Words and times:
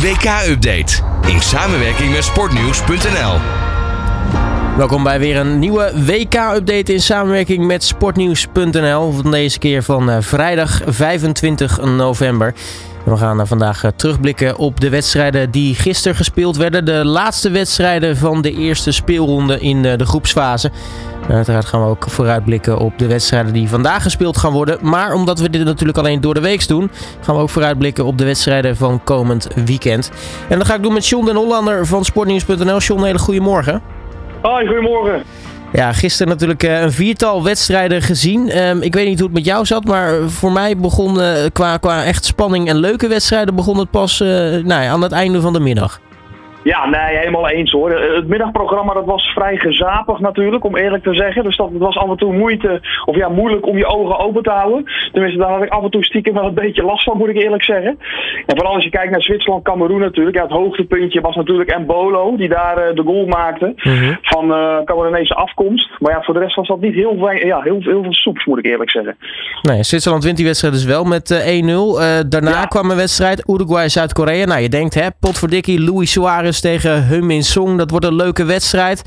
WK-update 0.00 1.02
in 1.28 1.40
samenwerking 1.40 2.12
met 2.12 2.24
sportnieuws.nl. 2.24 3.38
Welkom 4.76 5.02
bij 5.02 5.18
weer 5.18 5.36
een 5.36 5.58
nieuwe 5.58 5.92
WK-update 6.06 6.92
in 6.92 7.00
samenwerking 7.00 7.66
met 7.66 7.84
sportnieuws.nl. 7.84 9.12
Van 9.12 9.30
deze 9.30 9.58
keer 9.58 9.82
van 9.82 10.10
eh, 10.10 10.16
vrijdag 10.20 10.80
25 10.86 11.80
november. 11.84 12.54
We 13.04 13.16
gaan 13.16 13.46
vandaag 13.46 13.84
eh, 13.84 13.90
terugblikken 13.96 14.56
op 14.56 14.80
de 14.80 14.88
wedstrijden 14.88 15.50
die 15.50 15.74
gisteren 15.74 16.16
gespeeld 16.16 16.56
werden. 16.56 16.84
De 16.84 17.04
laatste 17.04 17.50
wedstrijden 17.50 18.16
van 18.16 18.42
de 18.42 18.52
eerste 18.52 18.92
speelronde 18.92 19.60
in 19.60 19.84
eh, 19.84 19.96
de 19.98 20.06
groepsfase. 20.06 20.70
En 21.30 21.36
uiteraard 21.36 21.64
gaan 21.64 21.82
we 21.82 21.88
ook 21.88 22.04
vooruitblikken 22.08 22.78
op 22.78 22.98
de 22.98 23.06
wedstrijden 23.06 23.52
die 23.52 23.68
vandaag 23.68 24.02
gespeeld 24.02 24.36
gaan 24.36 24.52
worden. 24.52 24.78
Maar 24.80 25.12
omdat 25.12 25.38
we 25.38 25.50
dit 25.50 25.64
natuurlijk 25.64 25.98
alleen 25.98 26.20
door 26.20 26.34
de 26.34 26.40
week 26.40 26.68
doen, 26.68 26.90
gaan 27.20 27.34
we 27.34 27.40
ook 27.40 27.50
vooruitblikken 27.50 28.04
op 28.04 28.18
de 28.18 28.24
wedstrijden 28.24 28.76
van 28.76 29.04
komend 29.04 29.48
weekend. 29.64 30.10
En 30.48 30.58
dat 30.58 30.66
ga 30.66 30.74
ik 30.74 30.82
doen 30.82 30.92
met 30.92 31.06
John 31.06 31.26
den 31.26 31.36
Hollander 31.36 31.86
van 31.86 32.04
sportnieuws.nl. 32.04 32.78
John, 32.78 33.04
hele 33.04 33.18
goede 33.18 33.40
morgen. 33.40 33.82
Hoi, 34.42 34.66
goedemorgen. 34.66 35.22
Ja, 35.72 35.92
gisteren 35.92 36.32
natuurlijk 36.32 36.62
uh, 36.62 36.80
een 36.80 36.92
viertal 36.92 37.44
wedstrijden 37.44 38.02
gezien. 38.02 38.58
Um, 38.58 38.82
ik 38.82 38.94
weet 38.94 39.06
niet 39.06 39.18
hoe 39.18 39.28
het 39.28 39.36
met 39.36 39.44
jou 39.44 39.66
zat, 39.66 39.84
maar 39.84 40.14
voor 40.26 40.52
mij 40.52 40.76
begon 40.76 41.18
uh, 41.18 41.32
qua, 41.52 41.76
qua 41.76 42.04
echt 42.04 42.24
spanning 42.24 42.68
en 42.68 42.76
leuke 42.76 43.08
wedstrijden 43.08 43.54
begon 43.54 43.78
het 43.78 43.90
pas 43.90 44.20
uh, 44.20 44.28
nou 44.28 44.66
ja, 44.66 44.88
aan 44.88 45.02
het 45.02 45.12
einde 45.12 45.40
van 45.40 45.52
de 45.52 45.60
middag. 45.60 46.00
Ja, 46.62 46.88
nee, 46.88 47.18
helemaal 47.18 47.48
eens 47.48 47.72
hoor. 47.72 47.90
Het 47.90 48.28
middagprogramma 48.28 48.92
dat 48.92 49.04
was 49.04 49.22
vrij 49.22 49.56
gezapig 49.56 50.18
natuurlijk, 50.18 50.64
om 50.64 50.76
eerlijk 50.76 51.02
te 51.02 51.14
zeggen. 51.14 51.44
Dus 51.44 51.56
dat 51.56 51.70
was 51.72 51.96
af 51.96 52.10
en 52.10 52.16
toe 52.16 52.32
moeite, 52.32 52.80
of 53.04 53.16
ja, 53.16 53.28
moeilijk 53.28 53.66
om 53.66 53.76
je 53.76 53.86
ogen 53.86 54.18
open 54.18 54.42
te 54.42 54.50
houden. 54.50 54.84
Tenminste, 55.12 55.38
daar 55.38 55.50
had 55.50 55.62
ik 55.62 55.70
af 55.70 55.82
en 55.82 55.90
toe 55.90 56.04
stiekem 56.04 56.34
wel 56.34 56.44
een 56.44 56.54
beetje 56.54 56.82
last 56.82 57.04
van, 57.04 57.16
moet 57.16 57.28
ik 57.28 57.42
eerlijk 57.42 57.64
zeggen. 57.64 57.98
En 58.46 58.56
vooral 58.56 58.74
als 58.74 58.84
je 58.84 58.90
kijkt 58.90 59.10
naar 59.10 59.22
Zwitserland, 59.22 59.64
Cameroen 59.64 60.00
natuurlijk. 60.00 60.36
Ja, 60.36 60.42
het 60.42 60.52
hoogtepuntje 60.52 61.20
was 61.20 61.36
natuurlijk 61.36 61.78
Mbolo, 61.78 62.36
die 62.36 62.48
daar 62.48 62.88
uh, 62.88 62.94
de 62.94 63.02
goal 63.02 63.26
maakte 63.26 63.72
mm-hmm. 63.76 64.18
van 64.22 64.50
uh, 64.50 64.76
Cameroonese 64.84 65.34
afkomst. 65.34 65.88
Maar 65.98 66.12
ja, 66.12 66.22
voor 66.22 66.34
de 66.34 66.40
rest 66.40 66.56
was 66.56 66.68
dat 66.68 66.80
niet 66.80 66.94
heel, 66.94 67.30
ja, 67.30 67.60
heel, 67.60 67.80
heel 67.82 68.02
veel 68.02 68.12
soeps, 68.12 68.44
moet 68.44 68.58
ik 68.58 68.64
eerlijk 68.64 68.90
zeggen. 68.90 69.16
Nee, 69.62 69.82
Zwitserland 69.82 70.24
wint 70.24 70.36
die 70.36 70.46
wedstrijd 70.46 70.74
dus 70.74 70.84
wel 70.84 71.04
met 71.04 71.30
uh, 71.30 72.24
1-0. 72.24 72.28
daarna 72.28 72.50
ja. 72.50 72.64
kwam 72.64 72.90
een 72.90 72.96
wedstrijd 72.96 73.48
Uruguay-Zuid-Korea. 73.48 74.46
Nou, 74.46 74.60
je 74.60 74.68
denkt, 74.68 74.94
hè, 74.94 75.06
potverdikkie, 75.20 75.84
Louis 75.84 76.12
Suarez 76.12 76.49
tegen 76.58 77.06
Heung-Min 77.06 77.42
Song. 77.42 77.76
Dat 77.76 77.90
wordt 77.90 78.06
een 78.06 78.14
leuke 78.14 78.44
wedstrijd. 78.44 79.02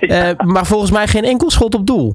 Ja. 0.00 0.30
Uh, 0.30 0.38
maar 0.46 0.66
volgens 0.66 0.90
mij 0.90 1.06
geen 1.06 1.24
enkel 1.24 1.50
schot 1.50 1.74
op 1.74 1.86
doel. 1.86 2.14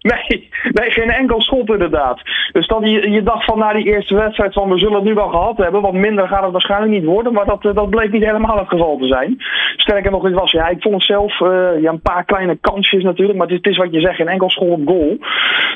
Nee, 0.00 0.48
nee, 0.72 0.90
geen 0.90 1.10
enkel 1.10 1.40
schot 1.40 1.68
inderdaad. 1.68 2.20
Dus 2.52 2.66
dat 2.66 2.80
je, 2.82 3.10
je 3.10 3.22
dacht 3.22 3.44
van 3.44 3.58
na 3.58 3.72
die 3.72 3.84
eerste 3.84 4.14
wedstrijd 4.14 4.52
van 4.52 4.68
we 4.68 4.78
zullen 4.78 4.94
het 4.94 5.04
nu 5.04 5.14
wel 5.14 5.28
gehad 5.28 5.56
hebben. 5.56 5.80
Want 5.80 5.94
minder 5.94 6.28
gaat 6.28 6.42
het 6.42 6.52
waarschijnlijk 6.52 6.92
niet 6.92 7.04
worden. 7.04 7.32
Maar 7.32 7.44
dat, 7.44 7.62
dat 7.62 7.90
bleek 7.90 8.12
niet 8.12 8.24
helemaal 8.24 8.58
het 8.58 8.68
geval 8.68 8.96
te 8.96 9.06
zijn. 9.06 9.36
Sterker 9.76 10.10
nog, 10.10 10.22
het 10.22 10.34
was 10.34 10.50
ja, 10.50 10.68
ik 10.68 10.82
vond 10.82 10.94
het 10.94 11.04
zelf 11.04 11.40
uh, 11.40 11.48
ja, 11.82 11.90
een 11.90 12.00
paar 12.00 12.24
kleine 12.24 12.58
kansjes 12.60 13.02
natuurlijk. 13.02 13.38
Maar 13.38 13.46
het 13.46 13.56
is, 13.56 13.62
het 13.62 13.72
is 13.72 13.76
wat 13.76 13.92
je 13.92 14.00
zegt, 14.00 14.16
geen 14.16 14.28
enkel 14.28 14.50
schot 14.50 14.70
op 14.70 14.86
goal. 14.86 15.18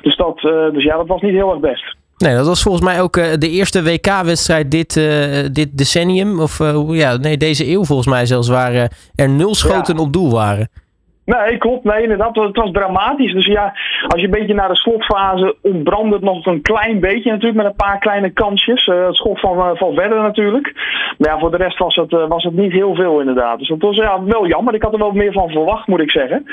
Dus, 0.02 0.16
dat, 0.16 0.42
uh, 0.42 0.70
dus 0.72 0.84
ja, 0.84 0.96
dat 0.96 1.06
was 1.06 1.20
niet 1.20 1.32
heel 1.32 1.50
erg 1.50 1.60
best. 1.60 1.96
Nee, 2.16 2.36
dat 2.36 2.46
was 2.46 2.62
volgens 2.62 2.84
mij 2.84 3.00
ook 3.00 3.16
uh, 3.16 3.26
de 3.38 3.50
eerste 3.50 3.82
WK-wedstrijd 3.82 4.70
dit, 4.70 4.96
uh, 4.96 5.44
dit 5.52 5.68
decennium. 5.72 6.40
Of 6.40 6.60
uh, 6.60 6.82
ja, 6.88 7.16
nee, 7.16 7.36
deze 7.36 7.70
eeuw 7.70 7.84
volgens 7.84 8.08
mij 8.08 8.26
zelfs. 8.26 8.48
Waar 8.48 8.90
er 9.14 9.28
nul 9.28 9.54
schoten 9.54 9.96
ja. 9.96 10.02
op 10.02 10.12
doel 10.12 10.30
waren. 10.30 10.68
Nee, 11.24 11.58
klopt. 11.58 11.84
Nee, 11.84 12.02
inderdaad. 12.02 12.36
Het 12.36 12.56
was 12.56 12.70
dramatisch. 12.70 13.32
Dus 13.32 13.46
ja, 13.46 13.74
als 14.06 14.20
je 14.20 14.26
een 14.26 14.38
beetje 14.38 14.54
naar 14.54 14.68
de 14.68 14.76
slotfase 14.76 15.56
ontbrandde 15.62 16.14
het 16.14 16.24
nog 16.24 16.46
een 16.46 16.62
klein 16.62 17.00
beetje 17.00 17.30
natuurlijk. 17.30 17.56
Met 17.56 17.66
een 17.66 17.76
paar 17.76 17.98
kleine 17.98 18.30
kansjes. 18.30 18.86
Uh, 18.86 19.06
het 19.06 19.16
schot 19.16 19.40
van, 19.40 19.58
uh, 19.58 19.70
van 19.74 19.94
verder 19.94 20.22
natuurlijk. 20.22 20.72
Maar 21.18 21.30
ja, 21.30 21.38
voor 21.38 21.50
de 21.50 21.56
rest 21.56 21.78
was 21.78 21.94
het, 21.94 22.12
uh, 22.12 22.28
was 22.28 22.44
het 22.44 22.54
niet 22.54 22.72
heel 22.72 22.94
veel 22.94 23.20
inderdaad. 23.20 23.58
Dus 23.58 23.68
dat 23.68 23.80
was 23.80 23.96
ja, 23.96 24.22
wel 24.22 24.46
jammer. 24.46 24.74
Ik 24.74 24.82
had 24.82 24.92
er 24.92 24.98
wel 24.98 25.12
meer 25.12 25.32
van 25.32 25.50
verwacht, 25.50 25.86
moet 25.86 26.00
ik 26.00 26.10
zeggen. 26.10 26.44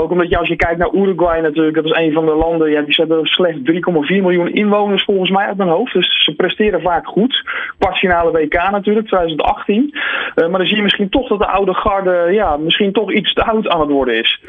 Ook 0.00 0.10
omdat 0.10 0.28
je 0.28 0.38
als 0.38 0.48
je 0.48 0.56
kijkt 0.56 0.78
naar 0.78 0.92
Uruguay 0.92 1.40
natuurlijk. 1.40 1.76
Dat 1.76 1.84
is 1.84 1.96
een 1.98 2.12
van 2.12 2.26
de 2.26 2.34
landen. 2.34 2.70
Ja, 2.70 2.82
die 2.82 2.94
hebben 2.94 3.26
slechts 3.26 3.60
3,4 3.70 4.22
miljoen 4.22 4.52
inwoners 4.52 5.04
volgens 5.04 5.30
mij 5.30 5.46
uit 5.46 5.56
mijn 5.56 5.68
hoofd. 5.68 5.92
Dus 5.92 6.24
ze 6.24 6.34
presteren 6.34 6.80
vaak 6.80 7.06
goed. 7.06 7.44
Kwartfinale 7.78 8.30
WK 8.30 8.70
natuurlijk, 8.70 9.06
2018. 9.06 9.94
maar 10.34 10.50
dan 10.50 10.66
zie 10.66 10.76
je 10.76 10.82
misschien 10.82 11.08
toch 11.08 11.28
dat 11.28 11.38
de 11.38 11.46
oude 11.46 11.74
garde 11.74 12.28
ja, 12.30 12.56
misschien 12.56 12.92
toch 12.92 13.12
iets 13.12 13.32
te 13.32 13.44
oud 13.44 13.68
aan 13.68 13.80
het 13.80 13.90
worden 13.90 14.15
is. 14.20 14.40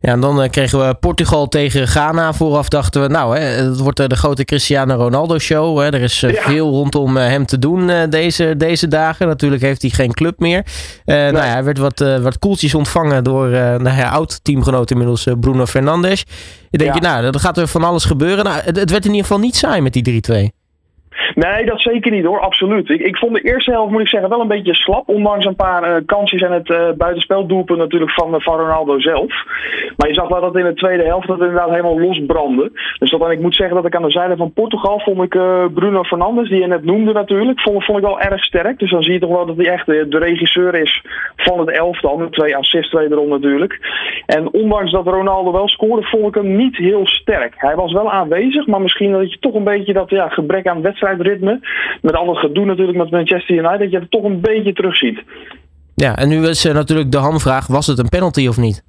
Ja, 0.00 0.12
en 0.12 0.20
dan 0.20 0.42
uh, 0.42 0.48
kregen 0.48 0.86
we 0.86 0.94
Portugal 0.94 1.48
tegen 1.48 1.88
Ghana. 1.88 2.32
Vooraf 2.32 2.68
dachten 2.68 3.02
we, 3.02 3.08
nou, 3.08 3.38
hè, 3.38 3.44
het 3.44 3.78
wordt 3.78 4.00
uh, 4.00 4.06
de 4.06 4.16
grote 4.16 4.44
Cristiano 4.44 4.94
Ronaldo 4.94 5.38
show. 5.38 5.78
Hè. 5.78 5.84
Er 5.84 6.00
is 6.00 6.22
uh, 6.22 6.32
ja. 6.32 6.42
veel 6.42 6.70
rondom 6.70 7.16
hem 7.16 7.46
te 7.46 7.58
doen 7.58 8.10
deze, 8.10 8.54
deze 8.56 8.88
dagen. 8.88 9.26
Natuurlijk 9.26 9.62
heeft 9.62 9.82
hij 9.82 9.90
geen 9.90 10.12
club 10.12 10.40
meer. 10.40 10.64
Nee. 11.04 11.32
Nou 11.32 11.44
ja, 11.44 11.52
hij 11.52 11.64
werd 11.64 11.78
wat, 11.78 11.98
wat 11.98 12.38
koeltjes 12.38 12.74
ontvangen 12.74 13.24
door 13.24 13.48
nou 13.48 13.96
ja, 13.96 14.08
oud-teamgenoot 14.08 14.90
inmiddels 14.90 15.26
Bruno 15.40 15.66
Fernandes. 15.66 16.24
Je 16.70 16.78
denkt, 16.78 16.94
ja. 16.94 17.00
nou, 17.00 17.24
er 17.24 17.40
gaat 17.40 17.58
er 17.58 17.68
van 17.68 17.84
alles 17.84 18.04
gebeuren. 18.04 18.44
Nou, 18.44 18.60
het, 18.60 18.76
het 18.76 18.90
werd 18.90 19.04
in 19.04 19.10
ieder 19.10 19.26
geval 19.26 19.40
niet 19.40 19.56
saai 19.56 19.80
met 19.80 19.92
die 19.92 20.22
3-2. 20.52 20.65
Nee, 21.34 21.64
dat 21.64 21.80
zeker 21.80 22.10
niet 22.10 22.24
hoor, 22.24 22.40
absoluut. 22.40 22.90
Ik, 22.90 23.16
vond 23.16 23.34
de 23.34 23.40
eerste 23.40 23.70
helft, 23.70 23.90
moet 23.90 24.00
ik 24.00 24.08
zeggen, 24.08 24.30
wel 24.30 24.40
een 24.40 24.48
beetje 24.48 24.74
slap. 24.74 25.08
Ondanks 25.08 25.44
een 25.44 25.56
paar 25.56 25.90
uh, 25.90 25.96
kansjes 26.06 26.42
en 26.42 26.52
het 26.52 26.68
uh, 26.68 26.90
buitenspeldoelpunt 26.96 27.78
natuurlijk 27.78 28.12
van, 28.12 28.40
van 28.40 28.58
Ronaldo 28.58 28.98
zelf. 29.00 29.32
Maar 29.96 30.08
je 30.08 30.14
zag 30.14 30.28
wel 30.28 30.40
dat 30.40 30.56
in 30.56 30.64
de 30.64 30.74
tweede 30.74 31.04
helft 31.04 31.26
dat 31.26 31.38
het 31.38 31.48
inderdaad 31.48 31.70
helemaal 31.70 32.00
losbrandde. 32.00 32.70
Dus 32.98 33.10
dat, 33.10 33.30
ik 33.30 33.40
moet 33.40 33.54
zeggen 33.54 33.76
dat 33.76 33.86
ik 33.86 33.96
aan 33.96 34.02
de 34.02 34.10
zijde 34.10 34.36
van 34.36 34.52
Portugal 34.52 35.00
vond 35.00 35.22
ik 35.22 35.30
Bruno 35.74 36.02
Fernandes, 36.02 36.48
die 36.48 36.60
je 36.60 36.66
net 36.66 36.84
noemde 36.84 37.12
natuurlijk, 37.12 37.60
vond, 37.60 37.88
ik 37.88 38.00
wel 38.00 38.20
erg 38.20 38.44
sterk. 38.44 38.78
Dus 38.78 38.90
dan 38.90 39.02
zie 39.02 39.12
je 39.12 39.18
toch 39.18 39.30
wel 39.30 39.46
dat 39.46 39.56
hij 39.56 39.66
echt 39.66 39.86
de, 39.86 40.18
regisseur 40.18 40.74
is 40.74 41.04
van 41.36 41.58
het 41.58 41.70
elftal. 41.70 42.16
Met 42.16 42.32
twee 42.32 42.56
assists 42.56 42.92
wederom 42.92 43.28
natuurlijk. 43.28 43.78
En 44.26 44.52
ondanks 44.52 44.92
dat 44.92 45.06
Ronaldo 45.06 45.52
wel 45.52 45.68
scoorde, 45.68 46.06
vond 46.06 46.26
ik 46.26 46.34
hem 46.34 46.56
niet 46.56 46.76
heel 46.76 47.06
sterk. 47.06 47.54
Hij 47.56 47.74
was 47.74 47.92
wel 47.92 48.10
aanwezig, 48.10 48.66
maar 48.66 48.80
misschien 48.80 49.12
dat 49.12 49.30
je 49.30 49.38
toch 49.38 49.54
een 49.54 49.64
beetje 49.64 49.92
dat 49.92 50.10
ja, 50.10 50.28
gebrek 50.28 50.66
aan 50.66 50.82
wedstrijd 50.82 51.05
ritme. 51.14 51.60
Met 52.02 52.14
al 52.14 52.28
het 52.28 52.38
gedoe 52.38 52.64
natuurlijk 52.64 52.98
met 52.98 53.10
Manchester 53.10 53.56
United. 53.56 53.78
Dat 53.78 53.90
je 53.90 53.98
het 53.98 54.10
toch 54.10 54.24
een 54.24 54.40
beetje 54.40 54.72
terugziet. 54.72 55.22
Ja, 55.94 56.16
en 56.16 56.28
nu 56.28 56.46
is 56.46 56.64
uh, 56.64 56.74
natuurlijk 56.74 57.12
de 57.12 57.18
hamvraag. 57.18 57.66
Was 57.66 57.86
het 57.86 57.98
een 57.98 58.08
penalty 58.08 58.46
of 58.46 58.56
niet? 58.56 58.84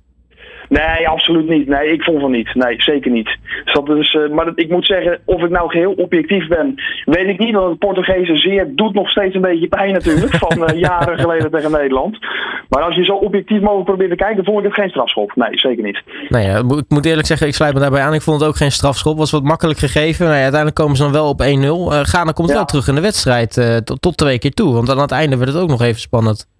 Nee, 0.70 1.08
absoluut 1.08 1.50
niet. 1.50 1.68
Nee, 1.68 1.92
ik 1.92 2.04
vond 2.04 2.22
van 2.22 2.32
niet. 2.32 2.56
Nee, 2.56 2.82
zeker 2.82 3.12
niet. 3.12 3.38
Dus 3.64 3.74
dat 3.74 3.90
is, 3.90 4.14
uh, 4.14 4.30
maar 4.30 4.46
dat, 4.46 4.60
ik 4.60 4.70
moet 4.70 4.86
zeggen, 4.86 5.20
of 5.26 5.42
ik 5.42 5.50
nou 5.50 5.70
geheel 5.70 5.92
objectief 5.92 6.48
ben, 6.48 6.76
weet 7.06 7.28
ik 7.28 7.40
niet. 7.40 7.54
Want 7.54 7.70
het 7.70 7.80
Portugese 7.80 8.38
zeer 8.38 8.76
doet 8.76 8.94
nog 8.94 9.10
steeds 9.10 9.36
een 9.36 9.42
beetje 9.42 9.68
pijn 9.68 9.94
natuurlijk. 9.94 10.36
Van 10.48 10.70
uh, 10.70 10.80
jaren 10.80 11.20
geleden 11.20 11.52
tegen 11.52 11.72
Nederland. 11.72 12.18
Maar 12.70 12.82
als 12.82 12.96
je 12.96 13.04
zo 13.04 13.14
objectief 13.14 13.62
mogelijk 13.62 13.86
probeert 13.86 14.10
te 14.10 14.16
kijken, 14.16 14.44
vond 14.44 14.58
ik 14.58 14.64
het 14.64 14.74
geen 14.74 14.90
strafschop. 14.90 15.36
Nee, 15.36 15.60
zeker 15.60 15.84
niet. 15.84 16.02
Nou 16.30 16.44
ja, 16.44 16.58
ik 16.78 16.86
moet 16.90 17.06
eerlijk 17.06 17.28
zeggen, 17.28 17.48
ik 17.48 17.54
sluit 17.54 17.74
me 17.74 17.80
daarbij 17.80 18.02
aan. 18.02 18.14
Ik 18.14 18.22
vond 18.22 18.40
het 18.40 18.50
ook 18.50 18.56
geen 18.56 18.72
strafschop. 18.72 19.18
Was 19.18 19.32
wat 19.32 19.44
makkelijk 19.44 19.80
gegeven. 19.80 20.26
Nou 20.26 20.38
ja, 20.38 20.42
uiteindelijk 20.42 20.82
komen 20.82 20.96
ze 20.96 21.04
dan 21.04 21.12
wel 21.12 21.30
op 21.30 21.42
1-0. 21.42 21.46
Uh, 21.46 22.00
Ghana 22.04 22.32
komt 22.32 22.50
ja. 22.50 22.56
wel 22.56 22.66
terug 22.66 22.88
in 22.88 22.96
de 22.96 23.02
wedstrijd 23.02 23.82
tot, 23.84 24.02
tot 24.02 24.18
twee 24.18 24.40
keer 24.40 24.54
toe. 24.54 24.74
Want 24.74 24.90
aan 24.90 25.00
het 25.00 25.12
einde 25.12 25.38
werd 25.38 25.54
het 25.54 25.62
ook 25.62 25.70
nog 25.70 25.82
even 25.82 26.00
spannend. 26.00 26.57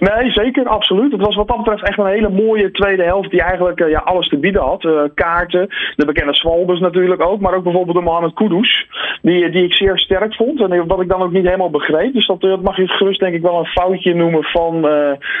Nee, 0.00 0.30
zeker, 0.30 0.68
absoluut. 0.68 1.12
Het 1.12 1.20
was 1.20 1.36
wat 1.36 1.48
dat 1.48 1.56
betreft 1.56 1.82
echt 1.82 1.98
een 1.98 2.06
hele 2.06 2.28
mooie 2.28 2.70
tweede 2.70 3.02
helft 3.02 3.30
die 3.30 3.42
eigenlijk 3.42 3.80
uh, 3.80 3.90
ja, 3.90 3.98
alles 3.98 4.28
te 4.28 4.38
bieden 4.38 4.62
had. 4.62 4.84
Uh, 4.84 5.02
kaarten, 5.14 5.68
de 5.96 6.06
bekende 6.06 6.34
Swalbers 6.34 6.80
natuurlijk 6.80 7.22
ook, 7.22 7.40
maar 7.40 7.54
ook 7.54 7.62
bijvoorbeeld 7.62 7.96
de 7.96 8.02
Mohamed 8.02 8.34
Kudus, 8.34 8.86
die, 9.22 9.50
die 9.50 9.64
ik 9.64 9.72
zeer 9.72 9.98
sterk 9.98 10.34
vond 10.34 10.60
en 10.60 10.86
wat 10.86 11.00
ik 11.00 11.08
dan 11.08 11.22
ook 11.22 11.32
niet 11.32 11.44
helemaal 11.44 11.70
begreep. 11.70 12.12
Dus 12.12 12.26
dat, 12.26 12.40
dat 12.40 12.62
mag 12.62 12.76
je 12.76 12.88
gerust 12.88 13.20
denk 13.20 13.34
ik 13.34 13.42
wel 13.42 13.58
een 13.58 13.66
foutje 13.66 14.14
noemen 14.14 14.42
van, 14.42 14.80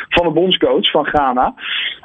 van 0.08 0.26
de 0.26 0.32
bondscoach 0.32 0.90
van 0.90 1.06
Ghana. 1.06 1.54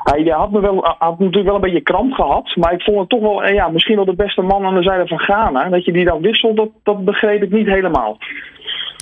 Hij 0.04 0.24
had, 0.24 0.52
me 0.52 0.60
wel, 0.60 0.96
had 0.98 1.20
natuurlijk 1.20 1.46
wel 1.46 1.56
een 1.56 1.62
beetje 1.62 1.82
kramp 1.82 2.14
gehad, 2.14 2.56
maar 2.56 2.74
ik 2.74 2.82
vond 2.82 3.00
het 3.00 3.10
toch 3.10 3.22
wel 3.22 3.48
ja, 3.48 3.70
misschien 3.70 3.96
wel 3.96 4.06
de 4.06 4.16
beste 4.16 4.42
man 4.42 4.66
aan 4.66 4.76
de 4.76 4.84
zijde 4.84 5.08
van 5.08 5.20
Ghana. 5.20 5.70
Dat 5.70 5.86
je 5.86 5.92
die 5.92 6.06
dan 6.06 6.22
wisselt, 6.22 6.58
dat, 6.58 6.70
dat 6.84 7.06
begreep 7.06 7.44
ik 7.44 7.52
niet 7.52 7.68
helemaal. 7.68 8.18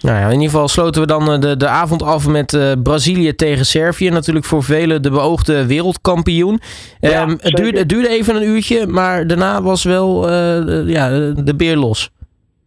Nou 0.02 0.18
ja, 0.18 0.26
in 0.26 0.32
ieder 0.32 0.50
geval 0.50 0.68
sloten 0.68 1.02
we 1.02 1.08
dan 1.08 1.42
de, 1.42 1.58
de 1.58 1.68
avond 1.68 2.04
af 2.04 2.28
met 2.28 2.54
uh, 2.54 2.72
Brazilië 2.84 3.36
tegen 3.36 3.66
Servië. 3.66 4.10
Natuurlijk 4.10 4.46
voor 4.46 4.64
velen 4.64 5.02
de 5.02 5.10
beoogde 5.10 5.66
wereldkampioen. 5.66 6.62
Ja, 7.00 7.22
um, 7.22 7.38
het, 7.42 7.56
duurde, 7.56 7.78
het, 7.78 7.90
duurde, 7.90 8.10
even 8.10 8.36
een 8.36 8.48
uurtje, 8.48 8.88
maar 8.88 9.28
daarna 9.28 9.62
was 9.62 9.84
wel 9.84 10.30
uh, 10.30 10.88
ja, 10.88 11.10
de 11.36 11.56
beer 11.56 11.78
los. 11.78 12.12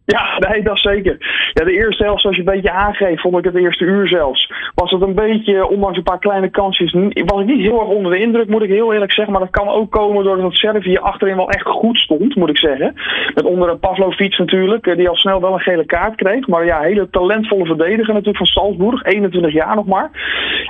Ja, 0.05 0.39
nee, 0.39 0.63
dat 0.63 0.79
zeker. 0.79 1.17
Ja, 1.53 1.63
de 1.65 1.71
eerste 1.71 2.03
helft, 2.03 2.21
zoals 2.21 2.35
je 2.35 2.41
een 2.41 2.53
beetje 2.53 2.71
aangeeft, 2.71 3.21
vond 3.21 3.37
ik 3.37 3.43
het 3.43 3.55
eerste 3.55 3.83
uur 3.83 4.07
zelfs. 4.07 4.51
Was 4.75 4.91
het 4.91 5.01
een 5.01 5.15
beetje, 5.15 5.67
ondanks 5.67 5.97
een 5.97 6.03
paar 6.03 6.19
kleine 6.19 6.49
kansjes, 6.49 6.91
was 7.25 7.41
ik 7.41 7.45
niet 7.45 7.61
heel 7.61 7.79
erg 7.79 7.89
onder 7.89 8.11
de 8.11 8.19
indruk, 8.19 8.47
moet 8.47 8.63
ik 8.63 8.69
heel 8.69 8.93
eerlijk 8.93 9.11
zeggen. 9.11 9.33
Maar 9.33 9.43
dat 9.43 9.51
kan 9.51 9.67
ook 9.67 9.91
komen 9.91 10.23
doordat 10.23 10.53
Servië 10.53 10.97
achterin 10.97 11.35
wel 11.35 11.49
echt 11.49 11.67
goed 11.67 11.97
stond, 11.97 12.35
moet 12.35 12.49
ik 12.49 12.57
zeggen. 12.57 12.93
Met 13.33 13.43
onder 13.45 13.69
een 13.69 13.79
Pavlovic 13.79 14.37
natuurlijk, 14.37 14.97
die 14.97 15.09
al 15.09 15.15
snel 15.15 15.41
wel 15.41 15.53
een 15.53 15.59
gele 15.59 15.85
kaart 15.85 16.15
kreeg. 16.15 16.47
Maar 16.47 16.65
ja, 16.65 16.81
hele 16.81 17.09
talentvolle 17.09 17.65
verdediger 17.65 18.13
natuurlijk 18.13 18.37
van 18.37 18.45
Salzburg, 18.45 19.03
21 19.03 19.53
jaar 19.53 19.75
nog 19.75 19.85
maar. 19.85 20.09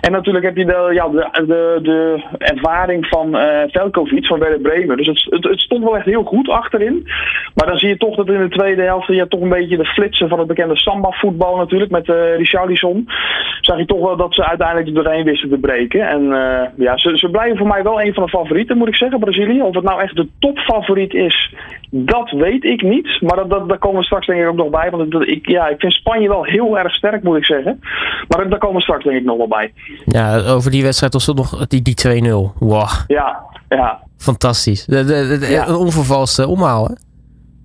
En 0.02 0.12
natuurlijk 0.12 0.46
heb 0.46 0.58
je 0.58 0.66
de, 0.66 0.90
ja, 0.94 1.08
de, 1.08 1.30
de, 1.46 1.80
de 1.82 2.24
ervaring 2.38 3.08
van 3.08 3.36
uh, 3.36 3.62
Velkovic 3.68 4.26
van 4.26 4.40
Werder 4.40 4.60
Bremen. 4.60 4.98
Dus 4.98 5.08
het, 5.08 5.26
het, 5.30 5.44
het, 5.44 5.60
stond 5.60 5.84
wel 5.84 5.98
echt 5.98 6.06
heel 6.06 6.24
goed 6.24 6.50
achterin. 6.50 7.08
Maar 7.56 7.68
dan 7.68 7.78
zie 7.78 7.90
je 7.90 7.98
toch 7.98 8.16
dat 8.16 8.28
in 8.28 8.42
de 8.42 8.50
tweede 8.50 8.82
helft 8.82 9.08
ja, 9.08 9.25
toch 9.30 9.42
een 9.42 9.50
beetje 9.50 9.78
de 9.78 9.86
flitsen 9.86 10.30
van 10.30 10.40
het 10.40 10.48
bekende 10.48 10.78
samba-voetbal 10.78 11.58
natuurlijk 11.58 11.92
met 11.92 12.08
uh, 12.08 12.36
Richarlison. 12.38 13.08
zag 13.62 13.78
je 13.78 13.86
toch 13.86 14.02
wel 14.02 14.18
dat 14.18 14.34
ze 14.34 14.46
uiteindelijk 14.46 14.88
er 14.88 14.94
doorheen 14.94 15.24
wisten 15.24 15.50
te 15.50 15.58
breken. 15.58 16.08
En 16.08 16.22
ja, 16.78 16.98
ze, 16.98 17.18
ze 17.18 17.30
blijven 17.30 17.58
voor 17.58 17.68
mij 17.68 17.84
wel 17.84 18.02
een 18.02 18.14
van 18.14 18.24
de 18.24 18.30
favorieten, 18.30 18.78
moet 18.78 18.88
ik 18.88 18.96
zeggen, 18.96 19.20
Brazilië. 19.20 19.62
Of 19.62 19.76
het 19.76 19.84
nou 19.84 20.02
echt 20.02 20.16
de 20.16 20.28
topfavoriet 20.40 21.14
is, 21.14 21.54
dat 21.90 22.32
weet 22.32 22.64
ik 22.64 22.82
niet. 22.82 23.22
Maar 23.22 23.36
dat, 23.36 23.50
dat, 23.50 23.70
daar 23.70 23.78
komen 23.78 24.00
we 24.00 24.06
straks 24.06 24.26
denk 24.26 24.42
ik 24.42 24.48
ook 24.48 24.56
nog 24.56 24.70
bij. 24.70 24.90
Want 24.92 25.28
ik, 25.28 25.50
ja, 25.50 25.68
ik 25.68 25.80
vind 25.80 25.94
Spanje 25.94 26.28
wel 26.28 26.44
heel 26.44 26.78
erg 26.78 26.94
sterk, 26.94 27.24
moet 27.24 27.38
ik 27.38 27.46
zeggen. 27.46 27.80
Maar 28.28 28.50
daar 28.50 28.60
komen 28.60 28.76
we 28.76 28.82
straks 28.82 29.04
denk 29.04 29.18
ik 29.18 29.24
nog 29.24 29.38
wel 29.38 29.48
bij. 29.48 29.74
Ja, 30.06 30.38
over 30.48 30.72
die 30.72 30.84
wedstrijd 30.84 31.14
was 31.14 31.28
er 31.28 31.36
nog 31.36 31.68
die, 31.68 31.82
die 31.82 32.24
2-0. 32.24 32.30
Wow. 32.60 32.90
Ja, 33.08 33.44
ja. 33.70 34.00
Fantastisch. 34.18 34.86
De, 34.86 35.06
de, 35.06 35.38
de, 35.40 35.64
Een 35.68 35.76
onvervalste 35.76 36.48
omhaal, 36.48 36.86
hè? 36.86 36.94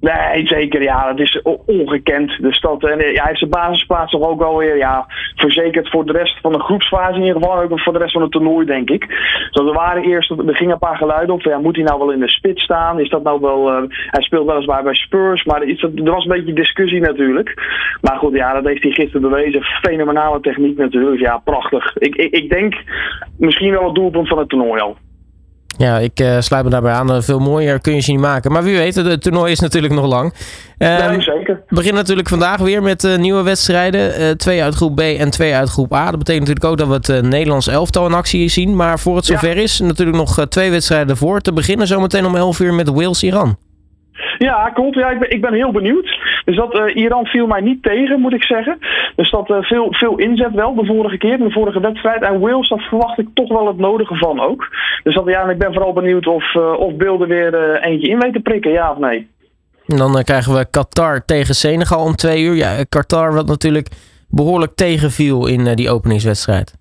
Nee, 0.01 0.47
zeker. 0.47 0.83
Ja, 0.83 1.07
dat 1.07 1.19
is 1.19 1.43
ongekend. 1.67 2.43
Dus 2.43 2.61
dat, 2.61 2.85
en 2.85 2.99
hij 2.99 3.21
heeft 3.23 3.39
zijn 3.39 3.51
basisplaats 3.51 4.13
toch 4.13 4.29
ook 4.29 4.39
wel 4.39 4.57
weer 4.57 4.77
ja, 4.77 5.07
verzekerd 5.35 5.91
voor 5.91 6.07
de 6.07 6.13
rest 6.13 6.41
van 6.41 6.53
de 6.53 6.61
groepsfase 6.61 7.15
in 7.15 7.25
ieder 7.25 7.43
geval. 7.43 7.61
Ook 7.61 7.81
voor 7.81 7.93
de 7.93 7.99
rest 7.99 8.13
van 8.13 8.23
het 8.23 8.31
toernooi, 8.31 8.67
denk 8.67 8.91
ik. 8.91 9.07
Dus 9.51 9.67
er 9.67 9.73
waren 9.73 10.03
eerst, 10.03 10.31
er 10.31 10.57
gingen 10.57 10.73
een 10.73 10.79
paar 10.79 10.97
geluiden 10.97 11.35
op. 11.35 11.43
Ja, 11.43 11.59
moet 11.59 11.77
hij 11.77 11.85
nou 11.85 11.99
wel 11.99 12.13
in 12.13 12.21
de 12.21 12.29
spits 12.29 12.63
staan? 12.63 13.01
Is 13.01 13.09
dat 13.09 13.23
nou 13.23 13.41
wel, 13.41 13.69
uh, 13.69 13.89
hij 14.07 14.23
speelt 14.23 14.47
weliswaar 14.47 14.83
bij 14.83 14.95
Spurs, 14.95 15.45
maar 15.45 15.63
er 15.63 16.03
was 16.05 16.25
een 16.25 16.37
beetje 16.37 16.53
discussie 16.53 17.01
natuurlijk. 17.01 17.55
Maar 18.01 18.17
goed, 18.17 18.35
ja, 18.35 18.53
dat 18.53 18.65
heeft 18.65 18.83
hij 18.83 18.93
gisteren 18.93 19.31
bewezen. 19.31 19.63
Fenomenale 19.63 20.41
techniek 20.41 20.77
natuurlijk. 20.77 21.21
Ja, 21.21 21.39
prachtig. 21.39 21.97
Ik, 21.97 22.15
ik, 22.15 22.33
ik 22.33 22.51
denk 22.51 22.75
misschien 23.39 23.71
wel 23.71 23.85
het 23.85 23.95
doelpunt 23.95 24.29
van 24.29 24.39
het 24.39 24.49
toernooi 24.49 24.81
al. 24.81 24.97
Ja, 25.81 25.99
ik 25.99 26.21
uh, 26.21 26.41
sluit 26.41 26.65
me 26.65 26.71
daarbij 26.71 26.93
aan. 26.93 27.23
Veel 27.23 27.39
mooier 27.39 27.81
kun 27.81 27.95
je 27.95 28.01
ze 28.01 28.11
niet 28.11 28.21
maken. 28.21 28.53
Maar 28.53 28.63
wie 28.63 28.77
weet, 28.77 28.95
het 28.95 29.23
toernooi 29.23 29.53
is 29.53 29.61
natuurlijk 29.61 29.93
nog 29.93 30.07
lang. 30.07 30.35
Uh, 30.79 31.11
zeker. 31.19 31.63
We 31.69 31.75
beginnen 31.75 32.01
natuurlijk 32.01 32.29
vandaag 32.29 32.61
weer 32.61 32.83
met 32.83 33.05
uh, 33.05 33.17
nieuwe 33.17 33.43
wedstrijden. 33.43 34.39
Twee 34.39 34.63
uit 34.63 34.75
groep 34.75 34.97
B 34.97 35.01
en 35.01 35.31
twee 35.31 35.55
uit 35.55 35.69
groep 35.69 35.95
A. 35.95 36.11
Dat 36.11 36.19
betekent 36.19 36.49
natuurlijk 36.49 36.65
ook 36.65 36.89
dat 36.89 37.07
we 37.07 37.13
het 37.13 37.25
Nederlands 37.25 37.67
elftal 37.69 38.07
in 38.07 38.15
actie 38.15 38.49
zien. 38.49 38.77
Maar 38.77 38.99
voor 38.99 39.17
het 39.17 39.27
zover 39.27 39.57
ja. 39.57 39.63
is, 39.63 39.81
natuurlijk 39.81 40.17
nog 40.17 40.47
twee 40.49 40.71
wedstrijden 40.71 41.17
voor. 41.17 41.41
Te 41.41 41.53
beginnen 41.53 41.87
zometeen 41.87 42.27
om 42.27 42.37
11 42.37 42.61
uur 42.61 42.75
met 42.75 42.89
Wales-Iran. 42.89 43.57
Ja, 44.39 44.71
klopt. 44.75 44.95
Ja, 44.95 45.11
ik, 45.11 45.19
ben, 45.19 45.31
ik 45.31 45.41
ben 45.41 45.53
heel 45.53 45.73
benieuwd. 45.73 46.19
Dus 46.45 46.57
dat 46.57 46.75
uh, 46.75 46.97
Iran 46.97 47.27
viel 47.27 47.47
mij 47.47 47.61
niet 47.61 47.83
tegen, 47.83 48.21
moet 48.21 48.33
ik 48.33 48.45
zeggen. 48.45 48.79
Dus 49.17 49.31
dat 49.31 49.51
uh, 49.51 49.57
veel, 49.61 49.87
veel 49.91 50.19
inzet 50.19 50.53
wel 50.53 50.75
de 50.75 50.85
vorige 50.85 51.19
keer, 51.19 51.39
de 51.39 51.51
vorige 51.51 51.81
wedstrijd. 51.81 52.23
En 52.23 52.41
Wales, 52.41 52.69
dat 52.69 52.81
verwacht 52.81 53.19
ik 53.19 53.29
toch 53.35 53.49
wel 53.49 53.67
het 53.67 53.79
nodige 53.79 54.15
van 54.15 54.41
ook. 54.41 54.69
Dus 55.03 55.15
dat, 55.15 55.27
ja, 55.27 55.51
ik 55.51 55.59
ben 55.59 55.73
vooral 55.73 55.93
benieuwd 55.93 56.27
of, 56.27 56.55
uh, 56.55 56.73
of 56.73 56.95
beelden 56.95 57.29
weer 57.29 57.75
eentje 57.81 58.09
in 58.09 58.19
weten 58.19 58.43
prikken, 58.43 58.71
ja 58.71 58.91
of 58.91 58.99
nee. 58.99 59.29
En 59.87 59.97
dan 59.97 60.23
krijgen 60.23 60.55
we 60.55 60.71
Qatar 60.71 61.25
tegen 61.25 61.55
Senegal 61.55 62.05
om 62.05 62.15
twee 62.15 62.43
uur. 62.43 62.55
Ja, 62.55 62.85
Qatar 62.89 63.35
wat 63.35 63.47
natuurlijk 63.47 63.89
behoorlijk 64.29 64.73
tegenviel 64.75 65.47
in 65.47 65.75
die 65.75 65.91
openingswedstrijd. 65.91 66.80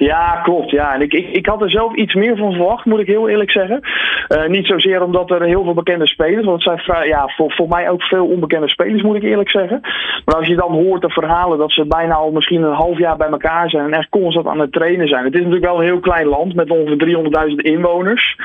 Ja, 0.00 0.40
klopt. 0.42 0.70
Ja. 0.70 0.94
En 0.94 1.00
ik, 1.00 1.12
ik, 1.12 1.28
ik 1.28 1.46
had 1.46 1.62
er 1.62 1.70
zelf 1.70 1.94
iets 1.94 2.14
meer 2.14 2.36
van 2.36 2.52
verwacht, 2.52 2.84
moet 2.84 3.00
ik 3.00 3.06
heel 3.06 3.28
eerlijk 3.28 3.50
zeggen. 3.50 3.80
Uh, 4.28 4.46
niet 4.46 4.66
zozeer 4.66 5.02
omdat 5.02 5.30
er 5.30 5.42
heel 5.42 5.64
veel 5.64 5.74
bekende 5.74 6.06
spelers, 6.06 6.46
want 6.46 6.64
het 6.64 6.82
zijn 6.84 7.06
ja, 7.06 7.28
voor, 7.36 7.52
voor 7.52 7.68
mij 7.68 7.90
ook 7.90 8.02
veel 8.02 8.26
onbekende 8.26 8.68
spelers, 8.68 9.02
moet 9.02 9.16
ik 9.16 9.22
eerlijk 9.22 9.50
zeggen. 9.50 9.80
Maar 10.24 10.36
als 10.36 10.46
je 10.46 10.56
dan 10.56 10.72
hoort 10.72 11.02
de 11.02 11.10
verhalen 11.10 11.58
dat 11.58 11.72
ze 11.72 11.86
bijna 11.86 12.14
al 12.14 12.30
misschien 12.30 12.62
een 12.62 12.72
half 12.72 12.98
jaar 12.98 13.16
bij 13.16 13.28
elkaar 13.28 13.70
zijn 13.70 13.84
en 13.84 13.98
echt 13.98 14.08
constant 14.08 14.46
aan 14.46 14.60
het 14.60 14.72
trainen 14.72 15.08
zijn. 15.08 15.24
Het 15.24 15.34
is 15.34 15.40
natuurlijk 15.40 15.66
wel 15.66 15.78
een 15.78 15.86
heel 15.86 16.00
klein 16.00 16.26
land 16.26 16.54
met 16.54 16.70
ongeveer 16.70 17.48
300.000 17.48 17.54
inwoners. 17.54 18.36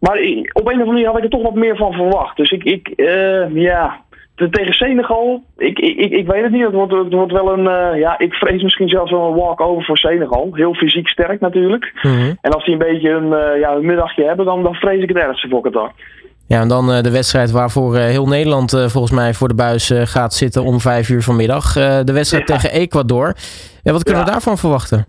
Maar 0.00 0.16
op 0.52 0.66
een 0.66 0.72
of 0.72 0.72
andere 0.72 0.84
manier 0.84 1.06
had 1.06 1.16
ik 1.16 1.24
er 1.24 1.30
toch 1.30 1.42
wat 1.42 1.54
meer 1.54 1.76
van 1.76 1.92
verwacht. 1.92 2.36
Dus 2.36 2.50
ik, 2.50 2.64
ik 2.64 2.92
uh, 2.96 3.54
ja, 3.54 4.00
tegen 4.48 4.72
Senegal, 4.72 5.42
ik, 5.56 5.78
ik, 5.78 6.10
ik 6.12 6.26
weet 6.26 6.42
het 6.42 6.52
niet. 6.52 6.64
Het 6.64 6.74
wordt, 6.74 6.92
het 6.92 7.12
wordt 7.12 7.32
wel 7.32 7.52
een, 7.52 7.92
uh, 7.94 8.00
ja, 8.00 8.18
ik 8.18 8.32
vrees 8.32 8.62
misschien 8.62 8.88
zelfs 8.88 9.10
wel 9.10 9.26
een 9.26 9.34
walk-over 9.34 9.84
voor 9.84 9.98
Senegal. 9.98 10.48
Heel 10.52 10.74
fysiek 10.74 11.08
sterk 11.08 11.40
natuurlijk. 11.40 11.92
Mm 12.02 12.10
-hmm. 12.10 12.38
En 12.40 12.52
als 12.52 12.64
die 12.64 12.72
een 12.72 12.78
beetje 12.78 13.10
een, 13.10 13.26
uh, 13.26 13.60
ja, 13.60 13.72
een 13.72 13.86
middagje 13.86 14.24
hebben, 14.24 14.46
dan, 14.46 14.62
dan 14.62 14.74
vrees 14.74 15.02
ik 15.02 15.08
het 15.08 15.18
ergste 15.18 15.48
voor 15.48 15.60
Qatar. 15.60 15.92
Ja, 16.46 16.60
en 16.60 16.68
dan 16.68 16.90
uh, 16.90 17.00
de 17.00 17.10
wedstrijd 17.10 17.50
waarvoor 17.50 17.96
heel 17.96 18.26
Nederland 18.26 18.70
volgens 18.70 19.12
mij 19.12 19.34
voor 19.34 19.48
de 19.48 19.54
buis 19.54 19.92
gaat 19.94 20.34
zitten 20.34 20.64
om 20.64 20.80
vijf 20.80 21.08
uur 21.08 21.22
vanmiddag. 21.22 21.72
de 22.04 22.12
wedstrijd 22.12 22.48
ja. 22.48 22.54
tegen 22.56 22.70
Ecuador. 22.70 23.34
Ja, 23.82 23.92
wat 23.92 24.02
kunnen 24.02 24.22
ja. 24.22 24.26
we 24.26 24.32
daarvan 24.32 24.58
verwachten? 24.58 25.06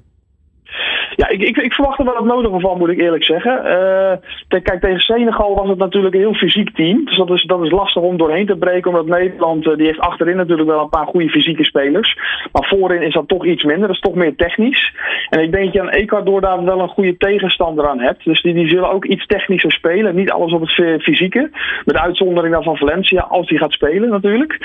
Ja, 1.22 1.28
ik, 1.28 1.58
ik, 1.58 1.74
verwacht 1.74 2.00
er 2.00 2.06
wel 2.06 2.16
het 2.16 2.26
nodige 2.26 2.60
van, 2.60 2.78
moet 2.78 2.90
ik 2.90 3.00
eerlijk 3.00 3.24
zeggen. 3.24 3.52
Uh, 3.66 4.62
kijk, 4.62 4.82
tegen 4.82 5.00
Senegal 5.00 5.56
was 5.56 5.70
het 5.70 5.78
natuurlijk 5.78 6.14
een 6.14 6.20
heel 6.20 6.34
fysiek 6.34 6.76
team. 6.76 7.06
Dus 7.06 7.18
dat 7.18 7.30
is, 7.30 7.44
dat 7.44 7.64
is 7.64 7.72
lastig 7.72 8.02
om 8.02 8.18
doorheen 8.18 8.46
te 8.46 8.56
breken. 8.56 8.90
Omdat 8.90 9.20
Nederland, 9.20 9.66
uh, 9.66 9.76
die 9.76 9.86
heeft 9.86 10.00
achterin 10.00 10.36
natuurlijk 10.36 10.70
wel 10.70 10.82
een 10.82 10.90
paar 10.90 11.06
goede 11.06 11.30
fysieke 11.30 11.64
spelers. 11.64 12.18
Maar 12.52 12.68
voorin 12.68 13.02
is 13.02 13.14
dat 13.14 13.28
toch 13.28 13.46
iets 13.46 13.64
minder. 13.64 13.88
Dat 13.88 13.96
is 13.96 14.02
toch 14.02 14.16
meer 14.16 14.36
technisch. 14.36 14.94
En 15.30 15.40
ik 15.42 15.52
denk 15.52 15.64
dat 15.64 15.74
je 15.74 15.82
aan 15.82 15.90
Ecuador 15.90 16.42
daar 16.42 16.64
wel 16.64 16.80
een 16.80 16.88
goede 16.88 17.18
tegenstander 17.18 17.88
aan 17.88 18.00
hebt. 18.00 18.24
Dus 18.24 18.42
die, 18.42 18.54
die 18.54 18.70
zullen 18.70 18.92
ook 18.92 19.06
iets 19.06 19.26
technischer 19.26 19.72
spelen. 19.72 20.16
Niet 20.16 20.32
alles 20.32 20.54
op 20.54 20.62
het 20.62 21.02
fysieke. 21.02 21.50
Met 21.86 21.98
uitzondering 21.98 22.54
dan 22.54 22.64
van 22.64 22.78
Valencia, 22.78 23.22
als 23.22 23.48
die 23.48 23.58
gaat 23.58 23.72
spelen 23.72 24.10
natuurlijk. 24.10 24.58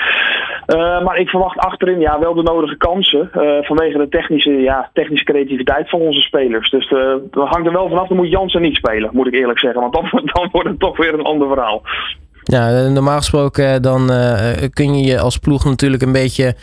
Uh, 0.67 1.03
maar 1.03 1.17
ik 1.17 1.29
verwacht 1.29 1.57
achterin 1.57 1.99
ja, 1.99 2.19
wel 2.19 2.33
de 2.33 2.43
nodige 2.43 2.77
kansen. 2.77 3.29
vanwege 3.61 3.97
de 3.97 4.09
technische, 4.09 4.51
ja, 4.51 4.89
technische 4.93 5.25
creativiteit 5.25 5.89
van 5.89 5.99
onze 5.99 6.21
spelers. 6.21 6.45
Dus 6.51 6.91
uh, 6.91 7.13
dat 7.31 7.47
hangt 7.47 7.67
er 7.67 7.73
wel 7.73 7.89
vanaf. 7.89 8.07
Dan 8.07 8.17
moet 8.17 8.29
Jansen 8.29 8.61
niet 8.61 8.75
spelen, 8.75 9.09
moet 9.13 9.27
ik 9.27 9.33
eerlijk 9.33 9.59
zeggen. 9.59 9.81
Want 9.81 9.93
dan, 9.93 10.09
dan 10.33 10.49
wordt 10.51 10.69
het 10.69 10.79
toch 10.79 10.97
weer 10.97 11.13
een 11.13 11.25
ander 11.25 11.47
verhaal. 11.47 11.81
Ja, 12.43 12.87
normaal 12.87 13.17
gesproken 13.17 13.81
dan 13.81 14.11
uh, 14.11 14.51
kun 14.73 14.97
je 14.97 15.03
je 15.03 15.19
als 15.19 15.37
ploeg 15.37 15.65
natuurlijk 15.65 16.03
een 16.03 16.11
beetje... 16.11 16.55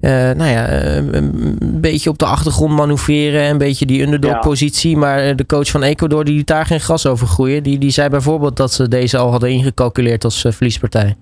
Uh, 0.00 0.10
nou 0.10 0.50
ja, 0.50 0.68
een 0.96 1.80
beetje 1.80 2.10
op 2.10 2.18
de 2.18 2.24
achtergrond 2.24 2.76
manoeuvreren. 2.76 3.48
Een 3.48 3.58
beetje 3.58 3.86
die 3.86 4.02
underdog-positie. 4.02 4.90
Ja. 4.90 4.98
Maar 4.98 5.36
de 5.36 5.46
coach 5.46 5.70
van 5.70 5.82
Ecuador 5.82 6.24
die 6.24 6.34
liet 6.34 6.46
daar 6.46 6.66
geen 6.66 6.80
gras 6.80 7.06
over 7.06 7.26
groeien. 7.26 7.62
Die, 7.62 7.78
die 7.78 7.90
zei 7.90 8.08
bijvoorbeeld 8.08 8.56
dat 8.56 8.72
ze 8.72 8.88
deze 8.88 9.18
al 9.18 9.30
hadden 9.30 9.50
ingecalculeerd 9.50 10.24
als 10.24 10.46
verliespartij. 10.48 11.14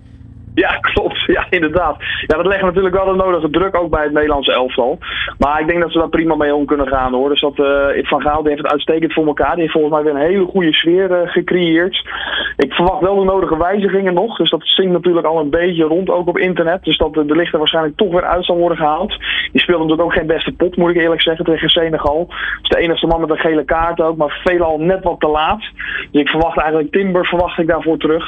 Ja, 0.53 0.69
klopt. 0.69 1.18
Ja, 1.37 1.45
inderdaad. 1.49 1.95
Ja, 2.27 2.35
dat 2.35 2.45
legt 2.45 2.61
natuurlijk 2.61 2.95
wel 2.95 3.05
de 3.05 3.23
nodige 3.23 3.49
druk 3.49 3.75
ook 3.75 3.89
bij 3.89 4.03
het 4.03 4.11
Nederlandse 4.11 4.53
elftal. 4.53 4.97
Maar 5.37 5.59
ik 5.59 5.67
denk 5.67 5.81
dat 5.81 5.91
ze 5.91 5.97
daar 5.97 6.09
prima 6.09 6.35
mee 6.35 6.55
om 6.55 6.65
kunnen 6.65 6.87
gaan 6.87 7.13
hoor. 7.13 7.29
Dus 7.29 7.41
dat 7.41 7.57
uh, 7.57 8.05
Van 8.07 8.21
Gaal 8.21 8.41
die 8.41 8.51
heeft 8.51 8.63
het 8.63 8.71
uitstekend 8.71 9.13
voor 9.13 9.25
elkaar. 9.25 9.51
Die 9.51 9.61
heeft 9.61 9.73
volgens 9.73 9.93
mij 9.93 10.03
weer 10.03 10.13
een 10.13 10.29
hele 10.29 10.45
goede 10.45 10.73
sfeer 10.73 11.11
uh, 11.11 11.17
gecreëerd. 11.29 12.03
Ik 12.57 12.73
verwacht 12.73 13.01
wel 13.01 13.15
de 13.15 13.25
nodige 13.25 13.57
wijzigingen 13.57 14.13
nog. 14.13 14.37
Dus 14.37 14.49
dat 14.49 14.61
zingt 14.63 14.91
natuurlijk 14.91 15.25
al 15.25 15.39
een 15.39 15.49
beetje 15.49 15.83
rond 15.83 16.09
ook 16.09 16.27
op 16.27 16.37
internet. 16.37 16.83
Dus 16.83 16.97
dat 16.97 17.13
de, 17.13 17.25
de 17.25 17.35
lichten 17.35 17.59
waarschijnlijk 17.59 17.97
toch 17.97 18.11
weer 18.11 18.25
uit 18.25 18.45
zal 18.45 18.57
worden 18.57 18.77
gehaald. 18.77 19.17
Die 19.51 19.61
speelde 19.61 19.83
natuurlijk 19.83 20.09
ook 20.09 20.17
geen 20.17 20.27
beste 20.27 20.51
pot, 20.51 20.77
moet 20.77 20.89
ik 20.89 21.01
eerlijk 21.01 21.21
zeggen, 21.21 21.45
tegen 21.45 21.69
Senegal. 21.69 22.25
Dat 22.27 22.37
is 22.61 22.69
de 22.69 22.77
enige 22.77 23.07
man 23.07 23.21
met 23.21 23.29
een 23.29 23.37
gele 23.37 23.65
kaart 23.65 24.01
ook. 24.01 24.17
Maar 24.17 24.41
veelal 24.43 24.79
net 24.79 25.03
wat 25.03 25.19
te 25.19 25.27
laat. 25.27 25.61
Dus 26.11 26.21
ik 26.21 26.29
verwacht 26.29 26.57
eigenlijk 26.59 26.91
Timber 26.91 27.25
verwacht 27.25 27.59
ik 27.59 27.67
daarvoor 27.67 27.97
terug. 27.97 28.25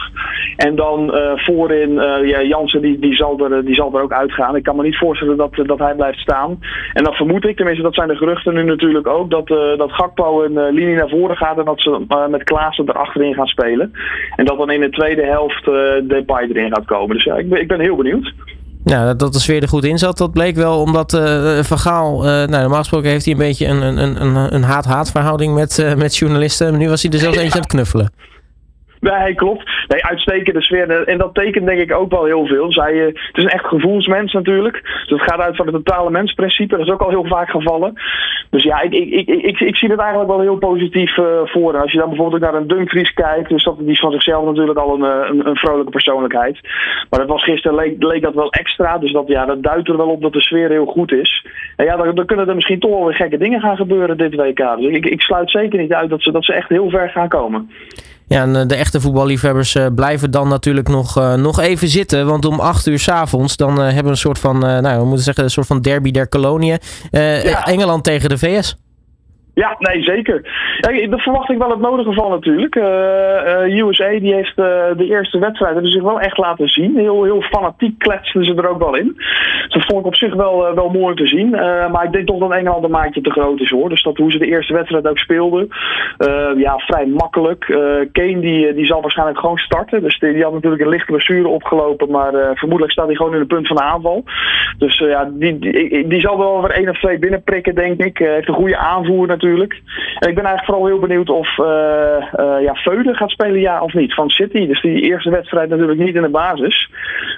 En 0.58 0.76
dan 0.76 1.12
voorin 1.36 1.94
ja, 2.24 2.42
Jansen 2.42 2.82
die, 2.82 2.91
die, 3.00 3.16
zal 3.16 3.52
er, 3.52 3.66
die 3.66 3.76
zal 3.76 3.96
er 3.96 4.02
ook 4.02 4.12
uitgaan. 4.12 4.56
Ik 4.56 4.64
kan 4.64 4.76
me 4.76 4.84
niet 4.84 4.98
voorstellen 4.98 5.38
dat, 5.38 5.56
dat 5.56 5.80
hij 5.80 5.96
blijft 5.96 6.20
staan. 6.20 6.60
En 6.94 7.04
dat 7.04 7.16
vermoed 7.16 7.46
ik, 7.46 7.56
tenminste 7.56 7.84
dat 7.84 7.94
zijn 7.94 8.08
de 8.08 8.16
geruchten 8.16 8.54
nu 8.54 8.64
natuurlijk 8.64 9.08
ook, 9.08 9.30
dat, 9.30 9.50
uh, 9.50 9.78
dat 9.78 9.92
Gakpo 9.92 10.44
een 10.44 10.52
uh, 10.52 10.64
linie 10.72 10.96
naar 10.96 11.10
voren 11.10 11.38
gaat 11.38 11.58
en 11.58 11.66
dat 11.66 11.82
ze 11.82 12.06
uh, 12.10 12.28
met 12.28 12.44
Klaassen 12.44 12.90
erachterin 12.90 13.34
gaan 13.34 13.48
spelen. 13.48 13.94
En 14.36 14.46
dat 14.46 14.58
dan 14.58 14.72
in 14.72 14.82
de 14.82 14.90
tweede 14.90 15.26
helft 15.26 15.66
Depay 16.04 16.48
erin 16.50 16.74
gaat 16.74 16.86
komen. 16.86 17.16
Dus 17.16 17.24
ja, 17.24 17.36
ik 17.36 17.50
ben, 17.50 17.62
ik 17.62 17.68
ben 17.68 17.80
heel 17.80 17.96
benieuwd. 17.96 18.34
Nou, 18.84 19.16
dat 19.16 19.34
de 19.34 19.40
sfeer 19.40 19.62
er 19.62 19.68
goed 19.68 19.84
in 19.84 19.98
zat, 19.98 20.18
dat 20.18 20.32
bleek 20.32 20.56
wel 20.56 20.82
omdat 20.82 21.14
uh, 21.14 21.60
Van 21.60 21.78
Gaal, 21.78 22.18
uh, 22.18 22.24
nou, 22.24 22.62
normaal 22.62 22.78
gesproken 22.78 23.10
heeft 23.10 23.26
hij 23.26 23.34
een 23.34 23.40
beetje 23.40 23.68
een, 23.68 23.82
een, 23.82 24.22
een, 24.22 24.54
een 24.56 24.64
haat-haat 24.64 25.12
verhouding 25.12 25.54
met, 25.54 25.96
met 25.98 26.18
journalisten. 26.18 26.78
nu 26.78 26.90
was 26.90 27.02
hij 27.02 27.12
er 27.12 27.20
zelfs 27.20 27.38
eentje 27.38 27.54
aan 27.54 27.62
het 27.62 27.72
knuffelen. 27.72 28.12
Nee, 29.02 29.36
klopt. 29.36 29.70
Nee, 29.88 30.06
uitstekende 30.06 30.62
sfeer. 30.62 31.08
En 31.08 31.18
dat 31.18 31.34
tekent 31.34 31.66
denk 31.66 31.80
ik 31.80 31.94
ook 31.94 32.12
wel 32.12 32.26
heel 32.26 32.46
veel. 32.46 32.72
Zij, 32.72 32.94
uh, 32.94 33.06
het 33.06 33.38
is 33.38 33.44
een 33.44 33.50
echt 33.50 33.66
gevoelsmens 33.66 34.34
natuurlijk. 34.34 34.82
Dus 34.82 35.22
het 35.22 35.32
gaat 35.32 35.40
uit 35.40 35.56
van 35.56 35.66
het 35.66 35.76
totale 35.76 36.10
mensprincipe. 36.10 36.78
Dat 36.78 36.86
is 36.86 36.94
ook 36.94 37.02
al 37.02 37.10
heel 37.10 37.26
vaak 37.26 37.50
gevallen. 37.50 37.94
Dus 38.50 38.64
ja, 38.64 38.82
ik, 38.82 38.94
ik, 38.94 39.12
ik, 39.12 39.28
ik, 39.28 39.60
ik 39.60 39.76
zie 39.76 39.90
het 39.90 40.00
eigenlijk 40.00 40.30
wel 40.30 40.42
heel 40.42 40.58
positief 40.58 41.18
uh, 41.18 41.26
voor. 41.44 41.78
Als 41.78 41.92
je 41.92 41.98
dan 41.98 42.10
bijvoorbeeld 42.10 42.42
naar 42.42 42.54
een 42.54 42.68
Dumfries 42.68 43.14
kijkt. 43.14 43.50
Dus 43.50 43.64
dat, 43.64 43.78
die 43.78 43.92
is 43.92 44.00
van 44.00 44.12
zichzelf 44.12 44.46
natuurlijk 44.46 44.80
al 44.80 44.94
een, 44.94 45.02
een, 45.02 45.48
een 45.48 45.56
vrolijke 45.56 45.92
persoonlijkheid. 45.92 46.60
Maar 47.10 47.20
dat 47.20 47.30
was 47.30 47.44
gisteren 47.44 47.78
leek, 47.78 48.04
leek 48.04 48.22
dat 48.22 48.34
wel 48.34 48.52
extra. 48.52 48.98
Dus 48.98 49.12
dat, 49.12 49.28
ja, 49.28 49.46
dat 49.46 49.64
duidt 49.64 49.88
er 49.88 49.98
wel 49.98 50.10
op 50.10 50.22
dat 50.22 50.34
de 50.34 50.42
sfeer 50.42 50.70
heel 50.70 50.86
goed 50.86 51.12
is. 51.12 51.46
En 51.76 51.86
ja, 51.86 51.96
dan, 51.96 52.16
dan 52.16 52.26
kunnen 52.26 52.48
er 52.48 52.56
misschien 52.56 52.80
toch 52.80 52.92
wel 52.92 53.06
weer 53.06 53.16
gekke 53.16 53.38
dingen 53.38 53.60
gaan 53.60 53.76
gebeuren 53.76 54.18
dit 54.18 54.36
WK. 54.36 54.78
Dus 54.78 54.96
ik, 54.96 55.06
ik 55.06 55.22
sluit 55.22 55.52
zeker 55.52 55.80
niet 55.80 55.94
uit 55.94 56.10
dat 56.10 56.22
ze, 56.22 56.32
dat 56.32 56.46
ze 56.46 56.54
echt 56.54 56.70
heel 56.70 56.90
ver 56.90 57.10
gaan 57.10 57.30
komen. 57.30 57.70
Ja, 58.32 58.42
en 58.42 58.68
de 58.68 58.76
echte 58.76 59.02
voetballiefhebbers 59.02 59.76
uh, 59.76 59.86
blijven 59.96 60.32
dan 60.32 60.48
natuurlijk 60.48 60.88
nog, 60.88 61.18
uh, 61.18 61.34
nog 61.34 61.60
even 61.60 61.88
zitten. 61.88 62.26
Want 62.26 62.46
om 62.46 62.60
acht 62.60 62.88
uur 62.88 63.00
s'avonds 63.00 63.56
dan 63.56 63.80
hebben 63.80 64.04
we 64.04 64.10
een 64.10 64.18
soort 64.18 64.40
van, 64.40 64.60
nou 64.60 65.00
we 65.00 65.06
moeten 65.06 65.24
zeggen, 65.24 65.44
een 65.44 65.50
soort 65.50 65.68
van 65.68 65.82
derby 65.82 66.12
der 66.12 66.28
koloniën. 66.28 66.78
Ja. 67.12 67.66
Engeland 67.66 68.04
tegen 68.04 68.30
de 68.30 68.38
VS. 68.38 68.76
Ja, 69.54 69.76
nee, 69.80 70.04
zeker. 70.04 70.42
Ja, 70.80 71.08
daar 71.08 71.20
verwacht 71.20 71.50
ik 71.50 71.58
wel 71.58 71.70
het 71.70 71.80
nodige 71.80 72.14
van 72.14 72.30
natuurlijk. 72.30 72.76
Uh, 72.76 72.84
uh, 73.68 73.78
USA 73.78 74.10
die 74.10 74.34
heeft 74.34 74.58
uh, 74.58 74.66
de 74.98 75.06
eerste 75.06 75.40
wedstrijd 75.40 75.74
hebben 75.74 75.92
zich 75.92 76.02
wel 76.02 76.20
echt 76.20 76.38
laten 76.38 76.70
zien. 76.70 76.98
Heel, 76.98 77.24
heel 77.24 77.42
fanatiek 77.42 78.00
kletsten 78.00 78.46
ze 78.46 78.56
er 78.56 78.70
ook 78.70 78.80
wel 78.80 78.96
in. 78.96 79.16
Dat 79.68 79.86
vond 79.86 80.00
ik 80.00 80.06
op 80.06 80.16
zich 80.16 80.34
wel, 80.34 80.76
wel 80.76 80.90
mooi 80.90 81.16
te 81.16 81.28
zien. 81.28 81.50
maar 81.92 82.04
ik 82.04 82.12
denk 82.12 82.28
toch 82.28 82.40
dat 82.40 82.52
Engeland 82.52 82.84
een 82.84 82.92
maatje 82.92 83.22
te 83.22 83.32
groot 83.32 83.60
is 83.60 83.70
hoor. 83.70 83.90
Dus 83.90 84.04
dat 84.04 84.18
hoe 84.18 84.32
ze 84.32 84.38
de 84.38 84.48
eerste 84.48 84.74
wedstrijd 84.74 85.08
ook 85.08 85.18
speelden. 85.18 85.68
ja, 86.58 86.78
vrij 86.78 87.06
makkelijk. 87.06 87.66
Kane 88.12 88.40
die, 88.40 88.74
die 88.74 88.86
zal 88.86 89.02
waarschijnlijk 89.02 89.40
gewoon 89.40 89.58
starten. 89.58 90.02
Dus 90.02 90.20
die, 90.20 90.44
had 90.44 90.54
natuurlijk 90.54 90.82
een 90.82 90.90
lichte 90.90 91.12
blessure 91.12 91.48
opgelopen. 91.48 92.12
Maar 92.12 92.32
vermoedelijk 92.54 92.92
staat 92.92 93.06
hij 93.08 93.16
gewoon 93.16 93.34
in 93.34 93.40
de 93.40 93.46
punt 93.46 93.68
van 93.68 93.76
de 93.76 93.84
aanval. 93.84 94.24
Dus 94.78 94.98
ja, 94.98 95.30
die, 95.34 95.60
die, 95.60 96.08
die, 96.08 96.20
zal 96.20 96.38
wel 96.38 96.62
weer 96.62 96.72
één 96.72 96.90
of 96.90 97.00
twee 97.00 97.20
binnenprikken 97.20 97.76
denk 97.76 98.04
ik. 98.04 98.18
heeft 98.18 98.48
een 98.48 98.54
goede 98.54 98.78
aanvoer 98.78 99.28
En 99.44 100.30
ik 100.30 100.36
ben 100.36 100.46
eigenlijk 100.46 100.66
vooral 100.66 100.86
heel 100.86 101.00
benieuwd 101.00 101.30
of 101.30 101.58
uh, 101.58 101.66
ja, 102.62 102.74
gaat 103.14 103.30
spelen, 103.30 103.60
ja 103.60 103.82
of 103.82 103.94
niet. 103.94 104.14
Van 104.14 104.30
City. 104.30 104.68
Dus 104.68 104.82
die 104.82 105.02
eerste 105.02 105.30
wedstrijd 105.30 105.70
natuurlijk 105.70 106.00
niet 106.00 106.16
in 106.16 106.22
de 106.22 106.30
basis. 106.30 106.90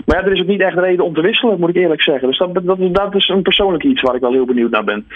Maar 0.05 0.19
ja, 0.19 0.25
er 0.25 0.33
is 0.33 0.41
ook 0.41 0.47
niet 0.47 0.61
echt 0.61 0.77
reden 0.77 1.05
om 1.05 1.13
te 1.13 1.21
wisselen, 1.21 1.59
moet 1.59 1.69
ik 1.69 1.75
eerlijk 1.75 2.01
zeggen. 2.01 2.27
Dus 2.27 2.37
dat, 2.37 2.53
dat, 2.53 2.77
dat 2.91 3.15
is 3.15 3.27
een 3.27 3.41
persoonlijk 3.41 3.83
iets 3.83 4.01
waar 4.01 4.15
ik 4.15 4.21
wel 4.21 4.31
heel 4.31 4.45
benieuwd 4.45 4.71
naar 4.71 4.83
ben. 4.83 5.07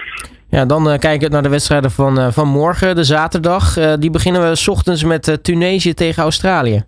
Ja, 0.50 0.66
dan 0.66 0.88
uh, 0.88 0.98
kijken 0.98 1.28
we 1.28 1.34
naar 1.34 1.44
de 1.44 1.50
wedstrijden 1.50 1.92
van, 1.92 2.34
van 2.34 2.48
morgen, 2.48 2.96
de 2.96 3.04
zaterdag. 3.04 3.98
die 4.00 4.12
beginnen 4.12 4.50
we 4.50 4.56
s 4.56 4.68
ochtends 4.68 5.04
met 5.04 5.44
Tunesië 5.44 5.94
tegen 5.94 6.24
Australië. 6.24 6.84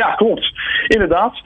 Ja, 0.00 0.14
klopt. 0.14 0.52
Inderdaad. 0.86 1.40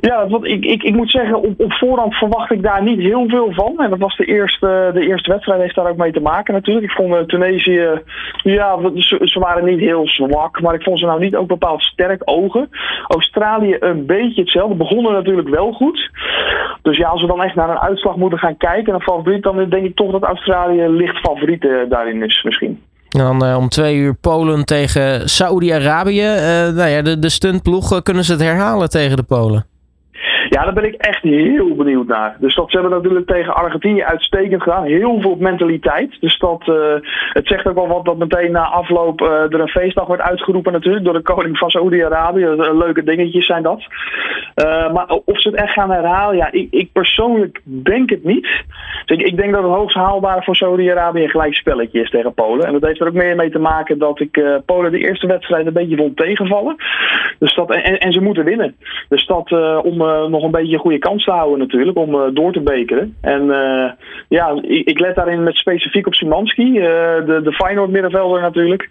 Ja, 0.00 0.28
wat 0.28 0.44
ik, 0.44 0.64
ik, 0.64 0.82
ik 0.82 0.94
moet 0.94 1.10
zeggen, 1.10 1.36
op, 1.36 1.60
op 1.60 1.72
voorhand 1.72 2.14
verwacht 2.14 2.50
ik 2.50 2.62
daar 2.62 2.82
niet 2.82 2.98
heel 2.98 3.28
veel 3.28 3.52
van. 3.52 3.74
En 3.78 3.90
dat 3.90 3.98
was 3.98 4.16
de 4.16 4.24
eerste, 4.24 4.90
de 4.94 5.06
eerste 5.06 5.30
wedstrijd, 5.30 5.60
heeft 5.60 5.74
daar 5.74 5.88
ook 5.88 5.96
mee 5.96 6.12
te 6.12 6.20
maken 6.20 6.54
natuurlijk. 6.54 6.86
Ik 6.86 6.92
vond 6.92 7.14
uh, 7.14 7.20
Tunesië, 7.20 8.00
ja, 8.42 8.78
ze, 8.94 9.18
ze, 9.22 9.38
waren 9.38 9.64
niet 9.64 9.78
heel 9.78 10.08
zwak, 10.08 10.60
maar 10.60 10.74
ik 10.74 10.82
vond 10.82 10.98
ze 10.98 11.06
nou 11.06 11.20
niet 11.20 11.36
ook 11.36 11.48
bepaald 11.48 11.82
sterk 11.82 12.22
ogen. 12.24 12.68
Australië 13.06 13.76
een 13.80 14.06
beetje 14.06 14.40
hetzelfde, 14.40 14.74
begonnen 14.74 15.12
natuurlijk 15.12 15.48
wel 15.48 15.72
goed. 15.72 16.10
Dus 16.82 16.96
ja, 16.96 17.08
als 17.08 17.20
we 17.20 17.26
dan 17.26 17.42
echt 17.42 17.54
naar 17.54 17.70
een 17.70 17.78
uitslag 17.88 18.16
moeten 18.16 18.38
gaan 18.38 18.56
kijken, 18.56 18.94
een 18.94 19.00
favoriet, 19.00 19.42
dan 19.42 19.68
denk 19.68 19.84
ik 19.84 19.96
toch 19.96 20.12
dat 20.12 20.22
Australië 20.22 20.88
licht 20.88 21.18
favoriet 21.18 21.64
uh, 21.64 21.80
daarin 21.88 22.22
is 22.22 22.42
misschien. 22.42 22.82
En 23.12 23.18
dan 23.18 23.44
uh, 23.44 23.56
om 23.56 23.68
twee 23.68 23.96
uur 23.96 24.14
Polen 24.14 24.64
tegen 24.64 25.30
Saoedi-Arabië. 25.30 26.22
Uh, 26.22 26.74
nou 26.74 26.88
ja, 26.88 27.02
de, 27.02 27.18
de 27.18 27.28
stuntploeg, 27.28 28.02
kunnen 28.02 28.24
ze 28.24 28.32
het 28.32 28.40
herhalen 28.40 28.90
tegen 28.90 29.16
de 29.16 29.22
Polen? 29.22 29.66
Ja, 30.52 30.64
daar 30.64 30.72
ben 30.72 30.84
ik 30.84 30.94
echt 30.94 31.22
heel 31.22 31.74
benieuwd 31.74 32.06
naar. 32.06 32.36
Dus 32.38 32.54
dat 32.54 32.70
ze 32.70 32.78
hebben 32.78 32.96
natuurlijk 32.96 33.26
tegen 33.26 33.54
Argentinië 33.54 34.02
uitstekend 34.02 34.62
gedaan. 34.62 34.84
Heel 34.84 35.20
veel 35.20 35.36
mentaliteit. 35.38 36.16
Dus 36.20 36.38
dat, 36.38 36.62
uh, 36.66 36.76
het 37.32 37.46
zegt 37.46 37.66
ook 37.66 37.74
wel 37.74 37.88
wat 37.88 38.04
dat 38.04 38.18
meteen 38.18 38.52
na 38.52 38.62
afloop 38.62 39.20
uh, 39.20 39.28
er 39.28 39.60
een 39.60 39.68
feestdag 39.68 40.06
wordt 40.06 40.22
uitgeroepen 40.22 40.72
natuurlijk 40.72 41.04
door 41.04 41.12
de 41.12 41.22
koning 41.22 41.58
van 41.58 41.70
Saoedi-Arabië. 41.70 42.46
Leuke 42.72 43.02
dingetjes 43.02 43.46
zijn 43.46 43.62
dat. 43.62 43.82
Maar 44.92 45.06
of 45.24 45.40
ze 45.40 45.48
het 45.48 45.58
echt 45.58 45.72
gaan 45.72 45.90
herhalen, 45.90 46.36
ja, 46.36 46.52
ik, 46.52 46.68
ik 46.70 46.92
persoonlijk 46.92 47.60
denk 47.64 48.10
het 48.10 48.24
niet. 48.24 48.48
Dus 49.04 49.18
ik, 49.18 49.26
ik 49.26 49.36
denk 49.36 49.52
dat 49.52 49.62
het 49.62 49.72
hoogst 49.72 49.96
haalbare 49.96 50.42
voor 50.42 50.56
Saoedi-Arabië 50.56 51.22
een 51.22 51.30
gelijk 51.30 51.54
spelletje 51.54 52.00
is 52.00 52.10
tegen 52.10 52.34
Polen. 52.34 52.66
En 52.66 52.72
dat 52.72 52.82
heeft 52.82 53.00
er 53.00 53.06
ook 53.06 53.12
meer 53.12 53.36
mee 53.36 53.50
te 53.50 53.58
maken 53.58 53.98
dat 53.98 54.20
ik 54.20 54.42
Polen 54.66 54.92
de 54.92 54.98
eerste 54.98 55.26
wedstrijd 55.26 55.66
een 55.66 55.72
beetje 55.72 55.96
vond 55.96 56.16
tegenvallen. 56.16 56.76
Dus 57.38 57.54
dat, 57.54 57.70
en, 57.70 57.98
en 57.98 58.12
ze 58.12 58.20
moeten 58.20 58.44
winnen. 58.44 58.76
Dus 59.08 59.26
dat 59.26 59.52
om 59.82 59.96
nog 60.30 60.41
een 60.42 60.50
beetje 60.50 60.72
een 60.72 60.80
goede 60.80 60.98
kans 60.98 61.24
te 61.24 61.30
houden 61.30 61.58
natuurlijk 61.58 61.98
om 61.98 62.14
uh, 62.14 62.20
door 62.32 62.52
te 62.52 62.60
bekeren. 62.60 63.16
En 63.20 63.42
uh, 63.42 63.90
ja, 64.28 64.60
ik, 64.62 64.86
ik, 64.86 64.98
let 64.98 65.14
daarin 65.14 65.42
met 65.42 65.56
specifiek 65.56 66.06
op 66.06 66.14
Simanski, 66.14 66.62
uh, 66.62 66.84
de, 67.26 67.40
de 67.44 67.52
Feyenoord 67.52 67.90
middenvelder 67.90 68.40
natuurlijk. 68.40 68.88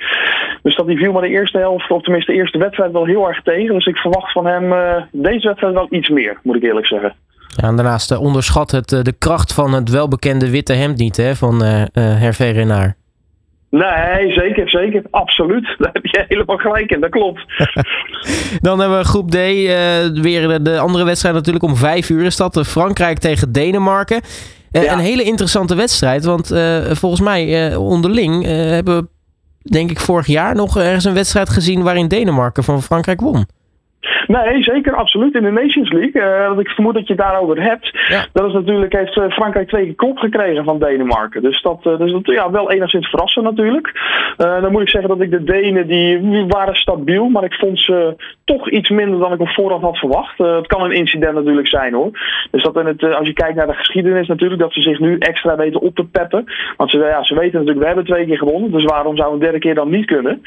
Dus 0.63 0.75
dat 0.75 0.87
die 0.87 0.97
viel 0.97 1.11
maar 1.11 1.21
de 1.21 1.27
eerste 1.27 1.57
helft, 1.57 1.91
of 1.91 2.01
tenminste 2.01 2.31
de 2.31 2.37
eerste 2.37 2.57
wedstrijd 2.57 2.91
wel 2.91 3.05
heel 3.05 3.27
erg 3.27 3.41
tegen. 3.41 3.73
Dus 3.73 3.85
ik 3.85 3.97
verwacht 3.97 4.31
van 4.31 4.45
hem 4.45 4.73
deze 5.11 5.47
wedstrijd 5.47 5.73
wel 5.73 5.87
iets 5.89 6.09
meer, 6.09 6.39
moet 6.43 6.55
ik 6.55 6.63
eerlijk 6.63 6.87
zeggen. 6.87 7.13
Ja, 7.55 7.67
en 7.67 7.75
daarnaast 7.75 8.17
onderschat 8.17 8.71
het 8.71 8.89
de 8.89 9.13
kracht 9.17 9.53
van 9.53 9.73
het 9.73 9.89
welbekende 9.89 10.49
witte 10.49 10.73
hemd 10.73 10.97
niet 10.97 11.17
hè, 11.17 11.35
van 11.35 11.63
Hervé 11.93 12.45
Renard. 12.49 13.00
Nee, 13.71 14.33
zeker, 14.33 14.69
zeker. 14.69 15.03
Absoluut. 15.11 15.75
Daar 15.79 15.89
heb 15.93 16.05
je 16.05 16.25
helemaal 16.27 16.57
gelijk 16.57 16.91
in, 16.91 16.99
dat 16.99 17.09
klopt. 17.09 17.45
Dan 18.67 18.79
hebben 18.79 18.97
we 18.97 19.03
groep 19.03 19.31
D. 19.31 19.35
Uh, 19.35 19.71
weer 20.21 20.63
de, 20.63 20.79
andere 20.79 21.03
wedstrijd 21.03 21.35
natuurlijk 21.35 21.63
om 21.63 21.75
vijf 21.75 22.09
uur 22.09 22.25
is 22.25 22.37
dat. 22.37 22.67
Frankrijk 22.67 23.17
tegen 23.17 23.51
Denemarken. 23.51 24.21
Uh, 24.71 24.91
Een 24.91 24.99
hele 24.99 25.23
interessante 25.23 25.75
wedstrijd, 25.75 26.25
want 26.25 26.51
uh, 26.51 26.77
volgens 26.91 27.21
mij 27.21 27.75
onderling 27.75 28.43
hebben 28.45 28.97
we, 28.97 29.07
denk 29.71 29.91
ik, 29.91 29.99
vorig 29.99 30.27
jaar 30.27 30.55
nog 30.55 30.77
ergens 30.77 31.05
een 31.05 31.13
wedstrijd 31.13 31.49
gezien 31.49 31.83
waarin 31.83 32.07
Denemarken 32.07 32.63
van 32.63 32.81
Frankrijk 32.81 33.21
won. 33.21 33.45
Nee, 34.27 34.63
zeker, 34.63 34.95
absoluut. 34.95 35.35
In 35.35 35.43
de 35.43 35.51
Nations 35.51 35.91
League, 35.91 36.21
uh, 36.21 36.59
ik 36.59 36.69
vermoed 36.69 36.93
dat 36.93 37.07
je 37.07 37.13
het 37.13 37.21
daarover 37.21 37.61
hebt. 37.61 37.91
Dat 38.33 38.47
is 38.47 38.53
natuurlijk, 38.53 38.93
heeft 38.93 39.15
uh, 39.15 39.29
Frankrijk 39.29 39.67
twee 39.67 39.85
keer 39.85 39.95
klop 39.95 40.17
gekregen 40.17 40.63
van 40.63 40.79
Denemarken. 40.79 41.41
Dus 41.41 41.61
dat, 41.61 41.79
uh, 41.83 41.97
dus 41.97 42.11
dat 42.11 42.25
ja, 42.25 42.51
wel 42.51 42.71
enigszins 42.71 43.09
verrassend 43.09 43.45
natuurlijk. 43.45 43.91
dan 44.37 44.71
moet 44.71 44.81
ik 44.81 44.89
zeggen 44.89 45.09
dat 45.09 45.21
ik 45.21 45.31
de 45.31 45.43
Denen, 45.43 45.87
die 45.87 46.45
waren 46.47 46.75
stabiel, 46.75 47.29
maar 47.29 47.43
ik 47.43 47.53
vond 47.53 47.79
ze 47.79 48.15
toch 48.45 48.69
iets 48.69 48.89
minder 48.89 49.19
dan 49.19 49.33
ik 49.33 49.39
op 49.39 49.49
voorhand 49.49 49.81
had 49.81 49.97
verwacht. 49.97 50.37
het 50.37 50.67
kan 50.67 50.83
een 50.83 50.91
incident 50.91 51.33
natuurlijk 51.33 51.67
zijn 51.67 51.93
hoor. 51.93 52.19
Dus 52.51 52.63
dat 52.63 52.77
in 52.77 52.85
het, 52.85 53.03
als 53.03 53.27
je 53.27 53.33
kijkt 53.33 53.55
naar 53.55 53.67
de 53.67 53.73
geschiedenis 53.73 54.27
natuurlijk, 54.27 54.61
dat 54.61 54.73
ze 54.73 54.81
zich 54.81 54.99
nu 54.99 55.17
extra 55.17 55.55
weten 55.55 55.81
op 55.81 55.95
te 55.95 56.03
peppen. 56.03 56.45
Want 56.77 56.91
ze, 56.91 56.97
ja, 56.97 57.23
ze 57.23 57.33
weten 57.33 57.53
natuurlijk, 57.53 57.79
we 57.79 57.85
hebben 57.85 58.05
twee 58.05 58.25
keer 58.25 58.37
gewonnen, 58.37 58.71
dus 58.71 58.85
waarom 58.85 59.15
zou 59.17 59.33
een 59.33 59.39
derde 59.39 59.59
keer 59.59 59.75
dan 59.75 59.89
niet 59.89 60.05
kunnen? 60.05 60.41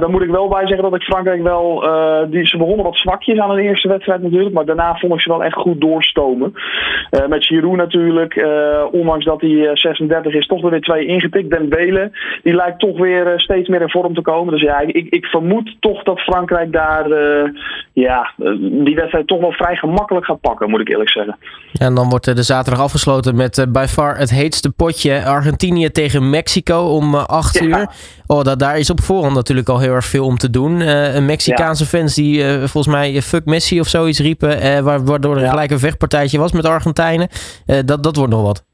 dan 0.00 0.10
moet 0.10 0.22
ik 0.22 0.30
wel 0.30 0.48
bij 0.48 0.66
zeggen 0.66 0.82
dat 0.82 0.94
ik 0.94 1.02
Frankrijk 1.02 1.42
wel, 1.42 1.84
die, 2.30 2.45
ze 2.50 2.56
begonnen 2.56 2.84
wat 2.84 2.96
zwakjes 2.96 3.38
aan 3.38 3.54
de 3.54 3.62
eerste 3.62 3.88
wedstrijd 3.88 4.22
natuurlijk. 4.22 4.54
Maar 4.54 4.64
daarna 4.64 4.94
vond 4.94 5.14
ik 5.14 5.20
ze 5.20 5.28
wel 5.28 5.44
echt 5.44 5.56
goed 5.56 5.80
doorstomen. 5.80 6.52
Uh, 7.10 7.26
met 7.26 7.46
Giroud 7.46 7.76
natuurlijk. 7.76 8.34
Uh, 8.34 8.84
ondanks 8.90 9.24
dat 9.24 9.40
hij 9.40 9.70
36 9.72 10.34
is, 10.34 10.46
toch 10.46 10.70
weer 10.70 10.80
twee 10.80 11.06
ingetikt. 11.06 11.50
Den 11.50 11.68
Belen, 11.68 12.12
die 12.42 12.54
lijkt 12.54 12.78
toch 12.78 12.98
weer 12.98 13.32
steeds 13.36 13.68
meer 13.68 13.80
in 13.80 13.90
vorm 13.90 14.14
te 14.14 14.20
komen. 14.20 14.52
Dus 14.52 14.62
ja, 14.62 14.80
ik, 14.80 15.06
ik 15.10 15.24
vermoed 15.24 15.76
toch 15.80 16.02
dat 16.02 16.20
Frankrijk 16.20 16.72
daar 16.72 17.08
ja, 17.92 18.32
die 18.84 18.94
wedstrijd 18.94 19.26
toch 19.26 19.40
wel 19.40 19.52
vrij 19.52 19.76
gemakkelijk 19.76 20.26
gaat 20.26 20.40
pakken, 20.40 20.70
moet 20.70 20.80
ik 20.80 20.88
eerlijk 20.88 21.10
zeggen. 21.10 21.36
En 21.72 21.94
dan 21.94 22.08
wordt 22.08 22.36
de 22.36 22.42
zaterdag 22.42 22.82
afgesloten 22.82 23.36
met 23.36 23.66
by 23.68 23.84
far 23.88 24.18
het 24.18 24.30
heetste 24.30 24.70
potje. 24.70 25.24
Argentinië 25.24 25.90
tegen 25.90 26.30
Mexico 26.30 26.78
om 26.78 27.14
8 27.14 27.60
uur. 27.60 27.86
Oh, 28.26 28.42
dat, 28.42 28.58
daar 28.58 28.78
is 28.78 28.90
op 28.90 29.00
voorhand 29.00 29.34
natuurlijk 29.34 29.68
al 29.68 29.78
heel 29.78 29.92
erg 29.92 30.04
veel 30.04 30.24
om 30.24 30.36
te 30.36 30.50
doen. 30.50 30.76
Mexicaanse 31.26 31.86
fans 31.86 32.14
die 32.14 32.35
uh, 32.38 32.58
volgens 32.58 32.94
mij 32.94 33.22
fuck 33.22 33.44
Messi 33.44 33.80
of 33.80 33.88
zoiets 33.88 34.18
riepen. 34.18 34.66
Uh, 34.66 35.00
waardoor 35.04 35.36
er 35.38 35.48
gelijk 35.48 35.70
een 35.70 35.78
vechtpartijtje 35.78 36.38
was 36.38 36.52
met 36.52 36.64
Argentijnen. 36.64 37.28
dat, 37.84 38.02
dat 38.02 38.16
wordt 38.16 38.32
nog 38.32 38.42
wat. 38.42 38.64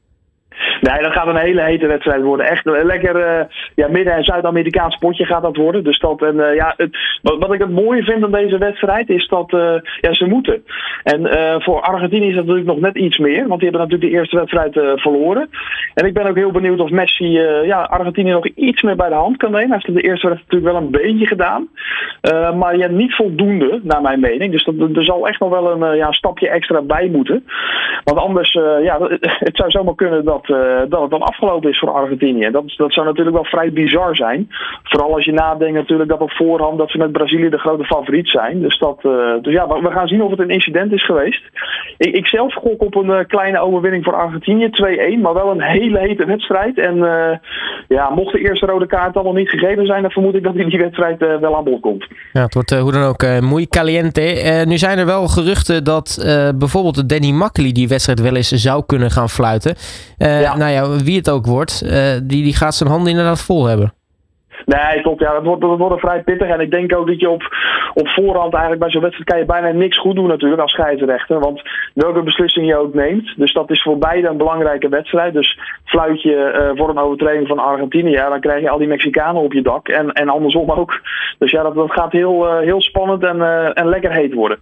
Nee, 0.89 1.01
dat 1.01 1.11
gaat 1.11 1.27
een 1.27 1.35
hele 1.35 1.61
hete 1.61 1.87
wedstrijd 1.87 2.21
worden. 2.21 2.45
Echt 2.45 2.65
een 2.65 2.85
lekker 2.85 3.15
uh, 3.15 3.45
ja, 3.75 3.87
Midden- 3.87 4.13
en 4.13 4.23
Zuid-Amerikaans 4.23 4.95
potje 4.95 5.25
gaat 5.25 5.41
dat 5.41 5.55
worden. 5.55 5.83
Dus 5.83 5.99
dat, 5.99 6.21
en, 6.21 6.35
uh, 6.35 6.55
ja, 6.55 6.73
het, 6.77 6.97
wat, 7.21 7.53
ik 7.53 7.59
het 7.59 7.71
mooie 7.71 8.03
vind 8.03 8.23
aan 8.23 8.31
deze 8.31 8.57
wedstrijd 8.57 9.09
is 9.09 9.27
dat 9.27 9.51
uh, 9.53 9.75
ja, 9.99 10.13
ze 10.13 10.25
moeten. 10.25 10.63
En 11.03 11.21
voor 11.61 11.81
Argentinië 11.81 12.27
is 12.27 12.35
dat 12.35 12.45
natuurlijk 12.45 12.73
nog 12.73 12.79
net 12.79 12.95
iets 12.95 13.17
meer. 13.17 13.47
Want 13.47 13.59
die 13.59 13.69
hebben 13.69 13.81
natuurlijk 13.81 14.11
de 14.11 14.17
eerste 14.17 14.35
wedstrijd 14.35 15.01
verloren. 15.01 15.49
En 15.93 16.05
ik 16.05 16.13
ben 16.13 16.25
ook 16.25 16.35
heel 16.35 16.51
benieuwd 16.51 16.79
of 16.79 16.89
Messi 16.89 17.29
ja, 17.65 17.81
Argentinië 17.81 18.31
nog 18.31 18.47
iets 18.47 18.81
meer 18.81 18.95
bij 18.95 19.09
de 19.09 19.15
hand 19.15 19.37
kan 19.37 19.51
nemen. 19.51 19.69
Hij 19.69 19.79
heeft 19.83 20.01
de 20.01 20.07
eerste 20.09 20.27
wedstrijd 20.27 20.51
natuurlijk 20.51 20.71
wel 20.71 20.81
een 20.81 20.91
beetje 20.91 21.27
gedaan. 21.27 21.67
maar 22.57 22.77
ja, 22.77 22.87
niet 22.87 23.15
voldoende, 23.15 23.79
naar 23.83 24.01
mijn 24.01 24.19
mening. 24.19 24.51
Dus 24.51 24.63
dat, 24.63 24.75
er 24.95 25.05
zal 25.05 25.27
echt 25.27 25.39
nog 25.39 25.49
wel 25.49 25.71
een 25.71 25.97
ja, 25.97 26.11
stapje 26.11 26.49
extra 26.49 26.81
bij 26.81 27.09
moeten. 27.09 27.45
Want 28.03 28.19
anders, 28.19 28.51
ja, 28.83 28.97
het 29.47 29.55
zou 29.55 29.69
zomaar 29.71 29.95
kunnen 29.95 30.25
dat 30.25 30.47
dat 30.89 31.01
het 31.01 31.09
dan 31.09 31.21
afgelopen 31.21 31.69
is 31.69 31.79
voor 31.79 31.91
Argentinië. 31.91 32.51
Dat, 32.51 32.63
dat 32.77 32.93
zou 32.93 33.05
natuurlijk 33.05 33.35
wel 33.35 33.45
vrij 33.45 33.71
bizar 33.71 34.15
zijn. 34.15 34.49
Vooral 34.83 35.13
als 35.15 35.25
je 35.25 35.31
nadenkt 35.31 35.73
natuurlijk 35.73 36.09
dat 36.09 36.21
op 36.21 36.31
voorhand 36.31 36.77
dat 36.77 36.89
ze 36.89 36.97
met 36.97 37.11
Brazilië 37.11 37.49
de 37.49 37.57
grote 37.57 37.83
favoriet 37.83 38.27
zijn. 38.27 38.61
Dus, 38.61 38.79
dat, 38.79 38.99
uh, 39.03 39.11
dus 39.41 39.53
ja, 39.53 39.67
we 39.67 39.91
gaan 39.91 40.07
zien 40.07 40.21
of 40.21 40.29
het 40.29 40.39
een 40.39 40.49
incident 40.49 40.91
is 40.91 41.05
geweest. 41.05 41.43
Ik, 41.97 42.15
ik 42.15 42.27
zelf 42.27 42.53
gok 42.53 42.81
op 42.81 42.95
een 42.95 43.09
uh, 43.09 43.19
kleine 43.27 43.59
overwinning 43.59 44.03
voor 44.03 44.15
Argentinië, 44.15 44.69
2-1. 45.17 45.21
Maar 45.21 45.33
wel 45.33 45.51
een 45.51 45.61
hele 45.61 45.99
hete 45.99 46.25
wedstrijd. 46.25 46.77
En 46.77 46.95
ja, 47.87 48.09
mocht 48.09 48.33
de 48.33 48.39
eerste 48.39 48.65
rode 48.65 48.87
kaart 48.87 49.13
dan 49.13 49.23
nog 49.23 49.33
niet 49.33 49.49
gegeven 49.49 49.85
zijn, 49.85 50.01
dan 50.01 50.11
vermoed 50.11 50.35
ik 50.35 50.43
dat 50.43 50.55
in 50.55 50.69
die 50.69 50.79
wedstrijd 50.79 51.19
wel 51.39 51.55
aan 51.55 51.63
bod 51.63 51.81
komt. 51.81 52.07
Ja, 52.33 52.43
het 52.43 52.53
wordt 52.53 52.79
hoe 52.79 52.91
dan 52.91 53.03
ook 53.03 53.25
muy 53.41 53.67
caliente. 53.67 54.63
nu 54.67 54.77
zijn 54.77 54.97
er 54.97 55.05
wel 55.05 55.27
geruchten 55.27 55.83
dat 55.83 56.25
bijvoorbeeld 56.55 57.09
Danny 57.09 57.31
Makkely 57.31 57.71
die 57.71 57.87
wedstrijd 57.87 58.21
wel 58.21 58.35
eens 58.35 58.49
zou 58.49 58.83
kunnen 58.85 59.11
gaan 59.11 59.29
fluiten. 59.29 59.75
Ja 60.17 60.52
nou 60.57 60.71
ja, 60.71 61.03
wie 61.03 61.17
het 61.17 61.29
ook 61.29 61.45
wordt, 61.45 61.81
uh, 61.85 61.91
die, 62.23 62.43
die 62.43 62.55
gaat 62.55 62.75
zijn 62.75 62.89
handen 62.89 63.09
inderdaad 63.09 63.41
vol 63.41 63.65
hebben. 63.65 63.93
Nee, 64.65 65.01
klopt. 65.01 65.21
Ja, 65.21 65.33
dat 65.33 65.43
wordt, 65.43 65.61
dat 65.61 65.77
wordt 65.77 65.99
vrij 65.99 66.23
pittig. 66.23 66.47
En 66.47 66.59
ik 66.59 66.71
denk 66.71 66.95
ook 66.95 67.07
dat 67.07 67.19
je 67.19 67.29
op, 67.29 67.43
op 67.93 68.07
voorhand 68.07 68.53
eigenlijk 68.53 68.81
bij 68.81 68.91
zo'n 68.91 69.01
wedstrijd 69.01 69.29
kan 69.29 69.39
je 69.39 69.45
bijna 69.45 69.77
niks 69.77 69.99
goed 69.99 70.15
doen 70.15 70.27
natuurlijk 70.27 70.61
als 70.61 70.71
scheidsrechter. 70.71 71.39
Want 71.39 71.61
welke 71.93 72.21
beslissing 72.21 72.67
je 72.67 72.77
ook 72.77 72.93
neemt. 72.93 73.33
Dus 73.37 73.53
dat 73.53 73.71
is 73.71 73.81
voor 73.81 73.97
beide 73.97 74.27
een 74.27 74.37
belangrijke 74.37 74.89
wedstrijd. 74.89 75.33
Dus 75.33 75.59
fluit 75.85 76.21
je 76.21 76.69
uh, 76.73 76.79
voor 76.79 76.89
een 76.89 76.97
overtreding 76.97 77.47
van 77.47 77.59
Argentinië, 77.59 78.11
ja, 78.11 78.29
dan 78.29 78.39
krijg 78.39 78.61
je 78.61 78.69
al 78.69 78.77
die 78.77 78.87
Mexicanen 78.87 79.41
op 79.41 79.53
je 79.53 79.61
dak. 79.61 79.87
En, 79.87 80.11
en 80.11 80.29
andersom 80.29 80.71
ook. 80.71 81.01
Dus 81.37 81.51
ja, 81.51 81.63
dat, 81.63 81.75
dat 81.75 81.91
gaat 81.91 82.11
heel, 82.11 82.45
uh, 82.45 82.59
heel 82.59 82.81
spannend 82.81 83.23
en, 83.23 83.37
uh, 83.37 83.77
en 83.77 83.87
lekker 83.87 84.11
heet 84.11 84.33
worden. 84.33 84.57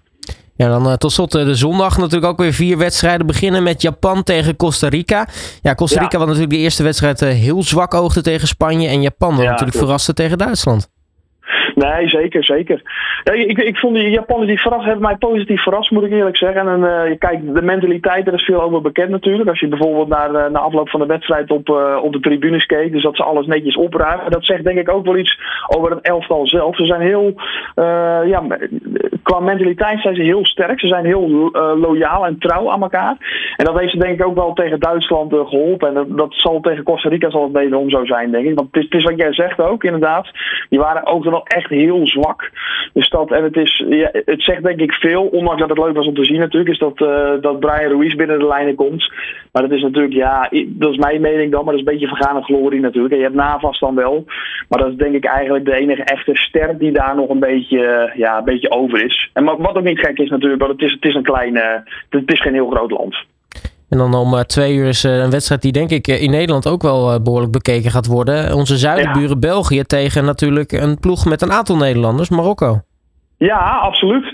Ja, 0.62 0.70
dan 0.70 0.88
uh, 0.88 0.94
tot 0.94 1.12
slot 1.12 1.32
de 1.32 1.56
zondag 1.56 1.98
natuurlijk 1.98 2.32
ook 2.32 2.38
weer 2.38 2.54
vier 2.54 2.78
wedstrijden. 2.78 3.28
Beginnen 3.28 3.64
met 3.64 3.82
Japan 3.82 4.24
tegen 4.24 4.56
Costa 4.56 4.88
Rica. 4.88 5.28
Ja, 5.62 5.76
Costa 5.76 6.00
Rica 6.00 6.12
ja. 6.12 6.18
wat 6.18 6.28
natuurlijk 6.28 6.54
de 6.54 6.60
eerste 6.60 6.84
wedstrijd 6.84 7.22
uh, 7.22 7.30
heel 7.30 7.64
zwak 7.64 7.94
oogde 7.94 8.22
tegen 8.22 8.48
Spanje. 8.48 8.88
En 8.88 9.02
Japan 9.02 9.38
ja, 9.38 9.50
natuurlijk 9.50 9.78
verraste 9.78 10.14
tegen 10.14 10.38
Duitsland. 10.38 10.90
Nee, 11.88 12.10
zeker, 12.10 12.44
zeker. 12.44 12.82
Ik, 13.34 13.58
ik 13.58 13.78
vond 13.78 13.96
die 13.96 14.10
Japanners 14.10 14.50
die 14.50 14.62
verrast, 14.62 14.86
hebben 14.86 15.04
mij 15.04 15.16
positief 15.16 15.62
verrast, 15.62 15.92
moet 15.92 16.04
ik 16.04 16.12
eerlijk 16.12 16.38
zeggen. 16.38 16.68
En 16.68 16.80
uh, 16.80 17.18
kijk, 17.18 17.54
de 17.54 17.62
mentaliteit, 17.62 18.28
er 18.28 18.34
is 18.34 18.44
veel 18.44 18.62
over 18.62 18.82
bekend 18.82 19.10
natuurlijk. 19.10 19.50
Als 19.50 19.60
je 19.60 19.68
bijvoorbeeld 19.68 20.08
naar, 20.08 20.52
na 20.52 20.60
afloop 20.60 20.90
van 20.90 21.00
de 21.00 21.06
wedstrijd 21.06 21.52
op, 21.52 21.70
uh, 21.70 22.00
op 22.04 22.14
de 22.14 22.20
tribunes 22.20 22.66
keek, 22.66 22.92
dus 22.92 23.04
dat 23.04 23.16
ze 23.16 23.24
alles 23.24 23.46
netjes 23.46 23.76
opruimen. 23.76 24.32
Dat 24.32 24.46
zegt 24.46 24.64
denk 24.64 24.80
ik 24.80 24.92
ook 24.92 25.06
wel 25.06 25.18
iets 25.18 25.40
over 25.68 25.92
het 25.92 26.02
elftal 26.02 26.48
zelf. 26.48 26.76
Ze 26.76 26.86
zijn 26.86 27.02
heel, 27.02 27.34
uh, 27.76 28.20
ja, 28.26 28.44
qua 29.24 29.40
mentaliteit 29.40 30.02
zijn 30.02 30.16
ze 30.16 30.22
heel 30.22 30.46
sterk. 30.46 30.80
Ze 30.80 30.88
zijn 30.88 31.06
heel 31.06 31.50
loyaal 31.76 32.26
en 32.26 32.40
trouw 32.40 32.72
aan 32.72 32.82
elkaar. 32.82 33.16
En 33.56 33.66
dat 33.66 33.80
heeft 33.80 33.92
ze 33.92 33.98
denk 33.98 34.20
ik 34.20 34.26
ook 34.26 34.36
wel 34.36 34.54
tegen 34.54 34.80
Duitsland 34.80 35.34
geholpen. 35.34 35.88
En 35.88 35.94
dat, 35.94 36.18
dat 36.18 36.34
zal 36.34 36.60
tegen 36.60 36.84
Costa 36.84 37.10
Rica 37.10 37.30
zal 37.30 37.44
het 37.44 37.52
wederom 37.52 37.90
zo 37.90 38.06
zijn, 38.06 38.32
denk 38.32 38.46
ik. 38.46 38.56
Want 38.56 38.68
het 38.72 38.78
is, 38.78 38.90
het 38.90 39.00
is 39.00 39.04
wat 39.04 39.18
jij 39.18 39.34
zegt 39.34 39.62
ook, 39.62 39.84
inderdaad. 39.84 40.28
Die 40.70 40.80
waren 40.80 41.06
ook 41.06 41.24
wel 41.24 41.46
echt 41.48 41.71
heel 41.72 42.08
zwak. 42.08 42.52
Dus 42.94 43.10
dat, 43.10 43.32
en 43.32 43.44
het, 43.44 43.56
is, 43.56 43.84
ja, 43.90 44.10
het 44.12 44.44
zegt 44.44 44.64
denk 44.64 44.80
ik 44.80 44.94
veel, 44.94 45.24
ondanks 45.24 45.60
dat 45.60 45.70
het 45.70 45.78
leuk 45.78 45.96
was 45.96 46.08
om 46.08 46.14
te 46.14 46.26
zien 46.26 46.40
natuurlijk, 46.40 46.72
is 46.72 46.80
dat, 46.80 47.00
uh, 47.00 47.32
dat 47.42 47.60
Brian 47.60 47.92
Ruiz 47.92 48.16
binnen 48.16 48.40
de 48.40 48.48
lijnen 48.48 48.76
komt. 48.76 49.14
Maar 49.52 49.62
dat 49.62 49.72
is 49.72 49.82
natuurlijk, 49.82 50.14
ja, 50.14 50.50
dat 50.66 50.92
is 50.92 50.98
mijn 50.98 51.22
mening 51.22 51.52
dan, 51.52 51.66
maar 51.66 51.74
dat 51.74 51.82
is 51.84 51.88
een 51.88 51.94
beetje 51.94 52.16
vergane 52.16 52.42
glorie 52.42 52.80
natuurlijk. 52.80 53.14
En 53.14 53.20
je 53.20 53.26
hebt 53.26 53.36
Navas 53.36 53.80
dan 53.80 53.96
wel, 53.96 54.26
maar 54.70 54.80
dat 54.80 54.92
is 54.92 54.98
denk 54.98 55.16
ik 55.16 55.26
eigenlijk 55.26 55.66
de 55.66 55.76
enige 55.76 56.04
echte 56.04 56.36
ster 56.36 56.78
die 56.78 56.92
daar 56.92 57.16
nog 57.16 57.30
een 57.30 57.40
beetje, 57.40 58.12
ja, 58.16 58.38
een 58.38 58.44
beetje 58.44 58.72
over 58.72 59.06
is. 59.06 59.30
En 59.34 59.46
wat 59.46 59.76
ook 59.76 59.84
niet 59.84 60.00
gek 60.00 60.18
is 60.18 60.30
natuurlijk, 60.30 60.62
want 60.62 60.74
het 60.74 60.82
is, 60.82 60.92
het 60.92 61.06
is 61.06 61.16
een 61.16 61.24
kleine, 61.24 61.84
het 62.10 62.32
is 62.32 62.42
geen 62.42 62.54
heel 62.54 62.70
groot 62.70 62.92
land. 62.92 63.16
En 63.92 63.98
dan 63.98 64.14
om 64.14 64.34
uh, 64.34 64.40
twee 64.40 64.74
uur 64.74 64.88
is 64.88 65.06
uh, 65.06 65.18
een 65.18 65.30
wedstrijd 65.30 65.62
die 65.62 65.72
denk 65.72 65.90
ik 65.90 66.08
uh, 66.08 66.22
in 66.22 66.32
Nederland 66.32 66.68
ook 66.68 66.82
wel 66.82 67.22
behoorlijk 67.22 67.52
bekeken 67.52 67.92
gaat 67.92 68.06
worden. 68.06 68.54
Onze 68.54 68.78
zuidenburen 68.78 69.30
ja. 69.30 69.40
België 69.40 69.84
tegen 69.84 70.26
natuurlijk 70.26 70.72
een 70.72 71.00
ploeg 71.00 71.26
met 71.26 71.42
een 71.42 71.52
aantal 71.52 71.78
Nederlanders, 71.78 72.30
Marokko. 72.30 72.82
Ja, 73.38 73.60
absoluut. 73.60 74.26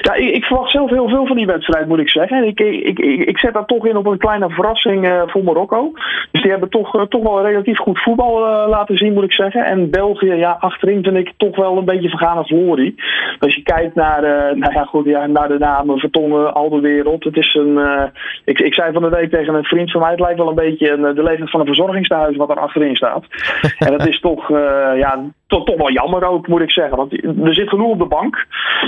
Ja, 0.00 0.14
ik, 0.14 0.34
ik, 0.34 0.44
verwacht 0.44 0.70
zelf 0.70 0.90
heel 0.90 1.08
veel 1.08 1.26
van 1.26 1.36
die 1.36 1.46
wedstrijd, 1.46 1.88
moet 1.88 1.98
ik 1.98 2.08
zeggen. 2.08 2.44
Ik, 2.44 2.60
ik, 2.60 2.98
ik, 2.98 3.24
ik 3.24 3.38
zet 3.38 3.54
daar 3.54 3.64
toch 3.64 3.86
in 3.86 3.96
op 3.96 4.06
een 4.06 4.18
kleine 4.18 4.50
verrassing 4.50 5.04
uh, 5.04 5.22
voor 5.26 5.44
Marokko. 5.44 5.92
Dus 6.30 6.42
die 6.42 6.50
hebben 6.50 6.70
toch, 6.70 6.96
uh, 6.96 7.02
toch 7.02 7.22
wel 7.22 7.46
relatief 7.46 7.78
goed 7.78 8.02
voetbal 8.02 8.38
uh, 8.38 8.68
laten 8.68 8.96
zien, 8.96 9.12
moet 9.12 9.24
ik 9.24 9.32
zeggen. 9.32 9.64
En 9.64 9.90
België, 9.90 10.32
ja, 10.32 10.56
achterin 10.60 11.02
vind 11.02 11.16
ik 11.16 11.32
toch 11.36 11.56
wel 11.56 11.76
een 11.76 11.84
beetje 11.84 12.08
vergane 12.08 12.44
glorie. 12.44 12.94
Als 13.38 13.54
je 13.54 13.62
kijkt 13.62 13.94
naar, 13.94 14.22
nou 14.56 14.72
ja, 14.72 14.84
goed, 14.84 15.04
ja, 15.04 15.26
naar 15.26 15.48
de 15.48 15.58
namen 15.58 15.98
Vertongen, 15.98 16.54
al 16.54 16.68
de 16.68 16.80
wereld. 16.80 17.24
Het 17.24 17.36
is 17.36 17.54
een, 17.54 17.78
ik, 18.44 18.60
ik 18.60 18.74
zei 18.74 18.92
van 18.92 19.02
de 19.02 19.08
week 19.08 19.30
tegen 19.30 19.54
een 19.54 19.64
vriend 19.64 19.90
van 19.90 20.00
mij, 20.00 20.10
het 20.10 20.20
lijkt 20.20 20.38
wel 20.38 20.48
een 20.48 20.54
beetje 20.54 20.90
een, 20.90 21.14
de 21.14 21.22
leeftijd 21.22 21.50
van 21.50 21.60
een 21.60 21.66
verzorgingstehuis 21.66 22.36
wat 22.36 22.50
er 22.50 22.60
achterin 22.60 22.96
staat. 22.96 23.24
en 23.78 23.90
dat 23.90 24.06
is 24.06 24.20
toch, 24.20 24.48
ja, 24.96 25.24
toch, 25.48 25.64
toch 25.64 25.76
wel 25.76 25.92
jammer 25.92 26.28
ook, 26.28 26.48
moet 26.48 26.60
ik 26.60 26.70
zeggen. 26.70 26.96
Want 26.96 27.12
er 27.22 27.54
zit 27.54 27.68
genoeg 27.68 27.90
op 27.90 27.98
de 27.98 28.06
bank. 28.06 28.46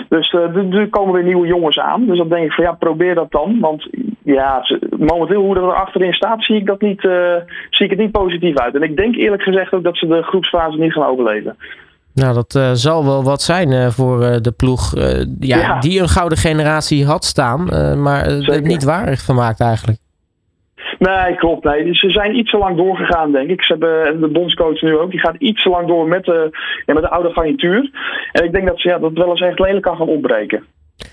Dus 0.08 0.32
er 0.32 0.88
komen 0.90 1.14
weer 1.14 1.24
nieuwe 1.24 1.46
jongens 1.46 1.78
aan. 1.78 2.06
Dus 2.06 2.18
dan 2.18 2.28
denk 2.28 2.44
ik 2.44 2.52
van 2.52 2.64
ja, 2.64 2.72
probeer 2.72 3.14
dat 3.14 3.30
dan. 3.30 3.60
Want 3.60 3.88
ja, 4.22 4.64
momenteel 4.98 5.40
hoe 5.40 5.54
dat 5.54 5.64
er 5.64 5.74
achterin 5.74 6.12
staat, 6.12 6.44
zie 6.44 6.56
ik, 6.56 6.66
dat 6.66 6.80
niet, 6.80 7.04
uh, 7.04 7.34
zie 7.70 7.84
ik 7.84 7.90
het 7.90 8.00
niet 8.00 8.10
positief 8.10 8.56
uit. 8.56 8.74
En 8.74 8.82
ik 8.82 8.96
denk 8.96 9.16
eerlijk 9.16 9.42
gezegd 9.42 9.72
ook 9.72 9.82
dat 9.82 9.96
ze 9.96 10.06
de 10.06 10.22
groepsfase 10.22 10.78
niet 10.78 10.92
gaan 10.92 11.06
overleven. 11.06 11.56
Nou, 12.14 12.34
dat 12.34 12.54
uh, 12.54 12.70
zal 12.72 13.04
wel 13.04 13.22
wat 13.24 13.42
zijn 13.42 13.92
voor 13.92 14.18
de 14.18 14.52
ploeg 14.56 14.94
ja, 14.94 15.58
ja, 15.58 15.78
die 15.78 16.00
een 16.00 16.08
gouden 16.08 16.38
generatie 16.38 17.06
had 17.06 17.24
staan, 17.24 17.64
maar 18.02 18.24
het 18.24 18.64
niet 18.64 18.84
waardig 18.84 19.24
gemaakt 19.24 19.60
eigenlijk. 19.60 19.98
Nee, 21.08 21.34
klopt. 21.34 21.64
Nee. 21.64 21.94
Ze 21.94 22.10
zijn 22.10 22.36
iets 22.36 22.50
te 22.50 22.58
lang 22.58 22.76
doorgegaan, 22.76 23.32
denk 23.32 23.50
ik. 23.50 23.62
Ze 23.62 23.72
hebben 23.72 24.20
de 24.20 24.28
bondscoach 24.28 24.80
nu 24.80 24.98
ook. 24.98 25.10
Die 25.10 25.20
gaat 25.20 25.36
iets 25.38 25.62
te 25.62 25.68
lang 25.68 25.88
door 25.88 26.08
met 26.08 26.24
de, 26.24 26.48
ja, 26.86 26.94
met 26.94 27.02
de 27.02 27.10
oude 27.10 27.32
garnituur. 27.32 27.90
En 28.32 28.44
ik 28.44 28.52
denk 28.52 28.66
dat 28.66 28.80
ze 28.80 28.88
ja, 28.88 28.98
dat 28.98 29.12
wel 29.12 29.30
eens 29.30 29.40
echt 29.40 29.58
lelijk 29.58 29.82
kan 29.82 29.96
gaan 29.96 30.08
opbreken. 30.08 30.64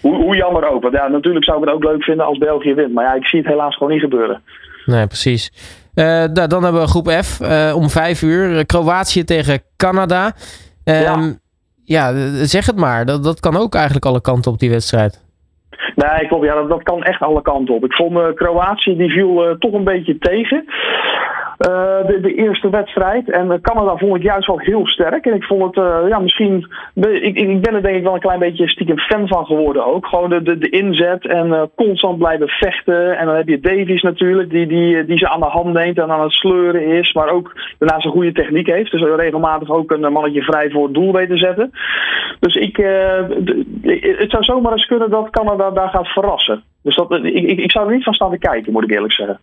Hoe, 0.01 0.15
hoe 0.15 0.35
jammer 0.35 0.69
ook. 0.69 0.81
Want 0.81 0.93
ja, 0.93 1.07
natuurlijk 1.07 1.45
zou 1.45 1.57
ik 1.57 1.65
het 1.65 1.73
ook 1.73 1.83
leuk 1.83 2.03
vinden 2.03 2.25
als 2.25 2.37
België 2.37 2.73
wint. 2.73 2.93
Maar 2.93 3.03
ja, 3.03 3.13
ik 3.13 3.27
zie 3.27 3.39
het 3.39 3.47
helaas 3.47 3.75
gewoon 3.75 3.93
niet 3.93 4.01
gebeuren. 4.01 4.41
Nee, 4.85 5.07
precies. 5.07 5.51
Uh, 5.95 6.25
dan 6.33 6.63
hebben 6.63 6.81
we 6.81 6.87
groep 6.87 7.09
F 7.09 7.39
uh, 7.41 7.75
om 7.75 7.89
vijf 7.89 8.21
uur. 8.21 8.65
Kroatië 8.65 9.23
tegen 9.23 9.61
Canada. 9.77 10.25
Um, 10.83 10.93
ja. 10.93 11.33
ja, 11.83 12.13
zeg 12.45 12.65
het 12.65 12.77
maar. 12.77 13.05
Dat, 13.05 13.23
dat 13.23 13.39
kan 13.39 13.57
ook 13.57 13.75
eigenlijk 13.75 14.05
alle 14.05 14.21
kanten 14.21 14.51
op 14.51 14.59
die 14.59 14.69
wedstrijd. 14.69 15.25
Nee, 15.95 16.27
klopt. 16.27 16.45
Ja, 16.45 16.53
dat, 16.53 16.69
dat 16.69 16.83
kan 16.83 17.03
echt 17.03 17.21
alle 17.21 17.41
kanten 17.41 17.75
op. 17.75 17.85
Ik 17.85 17.93
vond 17.93 18.17
uh, 18.17 18.25
Kroatië, 18.33 18.97
die 18.97 19.11
viel 19.11 19.49
uh, 19.49 19.55
toch 19.59 19.73
een 19.73 19.83
beetje 19.83 20.17
tegen. 20.17 20.65
Uh, 21.69 22.07
de, 22.07 22.19
de, 22.21 22.33
eerste 22.33 22.69
wedstrijd. 22.69 23.29
En 23.29 23.61
Canada 23.61 23.97
vond 23.97 24.15
ik 24.15 24.23
juist 24.23 24.47
wel 24.47 24.59
heel 24.59 24.87
sterk. 24.87 25.25
En 25.25 25.33
ik 25.33 25.43
vond 25.43 25.75
het, 25.75 25.85
ja, 26.09 26.19
misschien. 26.19 26.67
Ik, 26.95 27.35
ik 27.35 27.61
ben 27.61 27.73
er 27.73 27.81
denk 27.81 27.97
ik 27.97 28.03
wel 28.03 28.13
een 28.13 28.19
klein 28.19 28.39
beetje 28.39 28.69
stiekem 28.69 28.99
fan 28.99 29.27
van 29.27 29.45
geworden 29.45 29.85
ook. 29.85 30.05
Gewoon 30.05 30.29
de, 30.29 30.41
de, 30.41 30.57
de 30.57 30.69
inzet 30.69 31.27
en 31.27 31.71
constant 31.75 32.17
blijven 32.17 32.47
vechten. 32.47 33.17
En 33.17 33.25
dan 33.25 33.35
heb 33.35 33.47
je 33.47 33.59
Davies 33.59 34.01
natuurlijk, 34.01 34.49
die, 34.49 34.67
die, 34.67 35.05
die 35.05 35.17
ze 35.17 35.29
aan 35.29 35.39
de 35.39 35.45
hand 35.45 35.73
neemt 35.73 35.97
en 35.97 36.11
aan 36.11 36.21
het 36.21 36.31
sleuren 36.31 36.85
is. 36.85 37.13
Maar 37.13 37.29
ook 37.29 37.55
daarnaast 37.77 38.05
een 38.05 38.11
goede 38.11 38.31
techniek 38.31 38.67
heeft. 38.67 38.91
Dus 38.91 39.01
regelmatig 39.01 39.69
ook 39.69 39.91
een 39.91 40.11
mannetje 40.13 40.41
vrij 40.41 40.69
voor 40.69 40.83
het 40.83 40.93
doel 40.93 41.13
weet 41.13 41.29
te 41.29 41.37
zetten. 41.37 41.71
Dus 42.39 42.55
ik, 42.55 42.77
het 44.17 44.31
zou 44.31 44.43
zomaar 44.43 44.71
eens 44.71 44.85
kunnen 44.85 45.09
dat 45.09 45.29
Canada 45.29 45.66
daar 45.73 45.89
gaat 45.89 46.07
verrassen. 46.07 46.63
Dus 46.81 46.95
dat, 46.95 47.11
ik, 47.11 47.33
ik, 47.33 47.59
ik 47.59 47.71
zou 47.71 47.87
er 47.87 47.93
niet 47.93 48.03
van 48.03 48.13
staan 48.13 48.31
te 48.31 48.37
kijken, 48.37 48.71
moet 48.71 48.83
ik 48.83 48.91
eerlijk 48.91 49.13
zeggen. 49.13 49.39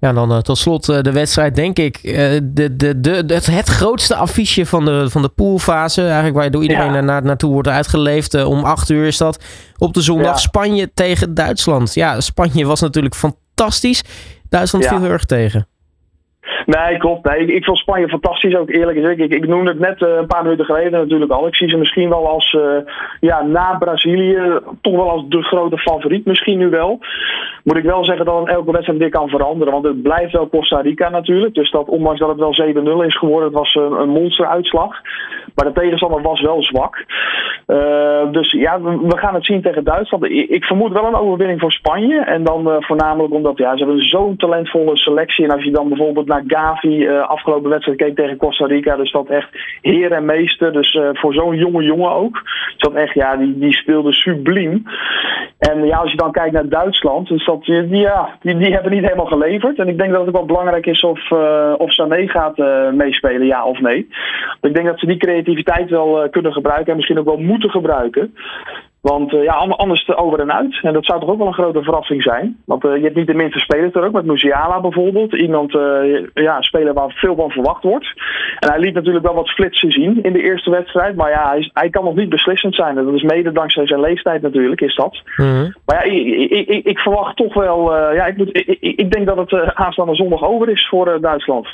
Ja, 0.00 0.12
dan 0.12 0.32
uh, 0.32 0.38
tot 0.38 0.58
slot 0.58 0.88
uh, 0.88 1.00
de 1.00 1.12
wedstrijd, 1.12 1.54
denk 1.54 1.78
ik. 1.78 2.02
Uh, 2.02 2.12
de, 2.42 2.76
de, 2.76 3.00
de, 3.00 3.24
het, 3.26 3.46
het 3.46 3.68
grootste 3.68 4.14
affiche 4.14 4.66
van 4.66 4.84
de, 4.84 5.10
van 5.10 5.22
de 5.22 5.28
poolfase. 5.28 6.02
Eigenlijk 6.02 6.34
waar 6.34 6.44
je 6.44 6.50
door 6.50 6.62
iedereen 6.62 6.92
ja. 6.92 7.00
naar, 7.00 7.22
naartoe 7.22 7.52
wordt 7.52 7.68
uitgeleefd. 7.68 8.44
om 8.44 8.64
acht 8.64 8.88
uur 8.88 9.06
is 9.06 9.18
dat. 9.18 9.44
Op 9.78 9.94
de 9.94 10.00
zondag 10.00 10.32
ja. 10.32 10.36
Spanje 10.36 10.92
tegen 10.94 11.34
Duitsland. 11.34 11.94
Ja, 11.94 12.20
Spanje 12.20 12.66
was 12.66 12.80
natuurlijk 12.80 13.14
fantastisch. 13.14 14.02
Duitsland 14.48 14.84
ja. 14.84 14.90
viel 14.90 15.00
heel 15.00 15.10
erg 15.10 15.24
tegen. 15.24 15.66
Nee, 16.76 16.98
klopt. 16.98 17.24
Nee, 17.24 17.40
ik, 17.40 17.48
ik 17.48 17.64
vond 17.64 17.78
Spanje 17.78 18.08
fantastisch, 18.08 18.56
ook 18.56 18.70
eerlijk 18.70 18.98
gezegd. 18.98 19.18
Ik, 19.18 19.32
ik 19.32 19.46
noemde 19.46 19.70
het 19.70 19.78
net 19.78 20.00
uh, 20.00 20.08
een 20.16 20.26
paar 20.26 20.42
minuten 20.42 20.64
geleden 20.64 20.92
natuurlijk 20.92 21.30
al. 21.30 21.46
Ik 21.46 21.56
zie 21.56 21.68
ze 21.68 21.76
misschien 21.76 22.08
wel 22.08 22.28
als, 22.28 22.52
uh, 22.52 22.62
ja, 23.20 23.42
na 23.42 23.76
Brazilië, 23.78 24.60
toch 24.80 24.94
wel 24.94 25.10
als 25.10 25.24
de 25.28 25.42
grote 25.42 25.78
favoriet 25.78 26.26
misschien 26.26 26.58
nu 26.58 26.68
wel. 26.68 26.98
Moet 27.64 27.76
ik 27.76 27.84
wel 27.84 28.04
zeggen 28.04 28.24
dat 28.24 28.48
elke 28.48 28.72
wedstrijd 28.72 28.98
weer 28.98 29.10
kan 29.10 29.28
veranderen. 29.28 29.72
Want 29.72 29.84
het 29.84 30.02
blijft 30.02 30.32
wel 30.32 30.48
Costa 30.48 30.80
Rica 30.80 31.08
natuurlijk. 31.08 31.54
Dus 31.54 31.70
dat, 31.70 31.88
ondanks 31.88 32.20
dat 32.20 32.28
het 32.28 32.38
wel 32.38 33.02
7-0 33.02 33.06
is 33.06 33.18
geworden, 33.18 33.52
was 33.52 33.74
een, 33.74 33.92
een 33.92 34.08
monsteruitslag. 34.08 35.00
Maar 35.54 35.66
de 35.66 35.80
tegenstander 35.80 36.22
was 36.22 36.40
wel 36.40 36.62
zwak. 36.62 37.04
Uh, 37.66 38.32
dus 38.32 38.52
ja, 38.52 38.80
we, 38.80 38.98
we, 39.02 39.18
gaan 39.18 39.34
het 39.34 39.44
zien 39.44 39.62
tegen 39.62 39.84
Duitsland. 39.84 40.24
Ik, 40.24 40.48
ik, 40.48 40.64
vermoed 40.64 40.92
wel 40.92 41.06
een 41.06 41.14
overwinning 41.14 41.60
voor 41.60 41.72
Spanje. 41.72 42.20
En 42.20 42.44
dan 42.44 42.76
voornamelijk 42.78 43.34
omdat 43.34 43.58
ja, 43.58 43.76
ze 43.76 43.84
hebben 43.84 44.04
zo'n 44.04 44.36
talentvolle 44.36 44.96
selectie. 44.96 45.44
En 45.44 45.50
als 45.50 45.64
je 45.64 45.70
dan 45.70 45.88
bijvoorbeeld 45.88 46.26
naar 46.26 46.46
Uh, 46.82 47.28
afgelopen 47.28 47.70
wedstrijd 47.70 47.98
keek 47.98 48.16
tegen 48.16 48.36
Costa 48.36 48.66
Rica. 48.66 48.96
Dus 48.96 49.12
dat 49.12 49.28
echt 49.28 49.48
heer 49.82 50.12
en 50.12 50.24
meester. 50.24 50.72
Dus 50.72 50.94
uh, 50.94 51.08
voor 51.12 51.34
zo'n 51.34 51.56
jonge 51.56 51.82
jongen 51.82 52.10
ook. 52.10 52.42
Dus 52.42 52.76
dat 52.76 52.94
echt, 52.94 53.14
ja, 53.14 53.36
die, 53.36 53.58
die 53.58 53.72
speelde 53.72 54.12
subliem. 54.12 54.82
En 55.58 55.86
ja, 55.86 55.96
als 55.96 56.10
je 56.10 56.16
dan 56.16 56.32
kijkt 56.32 56.52
naar 56.52 56.68
Duitsland, 56.68 57.28
dus 57.28 57.44
dat, 57.44 57.64
die, 57.64 57.96
ja, 57.96 58.28
die, 58.40 58.56
die 58.56 58.72
hebben 58.72 58.92
niet 58.92 59.02
helemaal 59.02 59.26
geleverd. 59.26 59.78
En 59.78 59.88
ik 59.88 59.98
denk 59.98 60.12
dat 60.12 60.24
het 60.24 60.34
wel 60.34 60.46
belangrijk 60.46 60.86
is 60.86 61.00
of, 61.00 61.30
uh, 61.30 61.74
of 61.78 61.92
Sané 61.92 62.28
gaat 62.28 62.56
meespelen, 62.92 63.46
ja 63.46 63.64
of 63.64 63.80
nee. 63.80 64.08
Ik 64.60 64.74
denk 64.74 64.86
dat 64.86 64.98
ze 64.98 65.06
die 65.06 65.16
creativiteit 65.16 65.90
wel 65.90 66.28
kunnen 66.30 66.52
gebruiken 66.52 66.90
en 66.90 66.96
misschien 66.96 67.18
ook 67.18 67.24
wel 67.24 67.38
moeten 67.38 67.70
gebruiken. 67.70 68.34
Want 69.00 69.32
uh, 69.32 69.44
ja, 69.44 69.52
anders 69.52 70.16
over 70.16 70.40
en 70.40 70.52
uit. 70.52 70.78
En 70.82 70.92
dat 70.92 71.04
zou 71.04 71.20
toch 71.20 71.28
ook 71.28 71.38
wel 71.38 71.46
een 71.46 71.52
grote 71.52 71.82
verrassing 71.82 72.22
zijn. 72.22 72.56
Want 72.64 72.84
uh, 72.84 72.96
je 72.96 73.02
hebt 73.02 73.16
niet 73.16 73.26
de 73.26 73.34
minste 73.34 73.58
spelers 73.58 73.94
er 73.94 74.04
ook, 74.04 74.12
met 74.12 74.24
Musiala 74.24 74.80
bijvoorbeeld. 74.80 75.34
Iemand, 75.34 75.74
uh, 75.74 76.26
ja, 76.34 76.56
een 76.56 76.62
speler 76.62 76.94
waar 76.94 77.10
veel 77.10 77.34
van 77.34 77.50
verwacht 77.50 77.82
wordt. 77.82 78.12
En 78.58 78.70
hij 78.70 78.78
liet 78.78 78.94
natuurlijk 78.94 79.24
wel 79.24 79.34
wat 79.34 79.50
flitsen 79.50 79.92
zien 79.92 80.22
in 80.22 80.32
de 80.32 80.42
eerste 80.42 80.70
wedstrijd. 80.70 81.16
Maar 81.16 81.30
ja, 81.30 81.48
hij, 81.48 81.70
hij 81.72 81.90
kan 81.90 82.04
nog 82.04 82.14
niet 82.14 82.28
beslissend 82.28 82.74
zijn. 82.74 82.98
En 82.98 83.04
dat 83.04 83.14
is 83.14 83.22
mede 83.22 83.52
dankzij 83.52 83.86
zijn 83.86 84.00
leeftijd 84.00 84.42
natuurlijk, 84.42 84.80
is 84.80 84.94
dat. 84.94 85.22
Mm 85.36 85.46
-hmm. 85.46 85.74
Maar 85.84 86.06
ja, 86.06 86.12
ik, 86.12 86.50
ik, 86.50 86.68
ik, 86.68 86.84
ik, 86.84 86.98
verwacht 86.98 87.36
toch 87.36 87.54
wel... 87.54 87.94
ja, 88.14 88.26
ik, 88.26 88.36
moet, 88.36 88.56
ik, 88.56 88.78
ik 88.80 89.10
denk 89.12 89.26
dat 89.26 89.50
het 89.50 89.74
aanstaande 89.74 90.14
zondag 90.14 90.42
over 90.42 90.68
is 90.68 90.88
voor 90.88 91.20
Duitsland. 91.20 91.68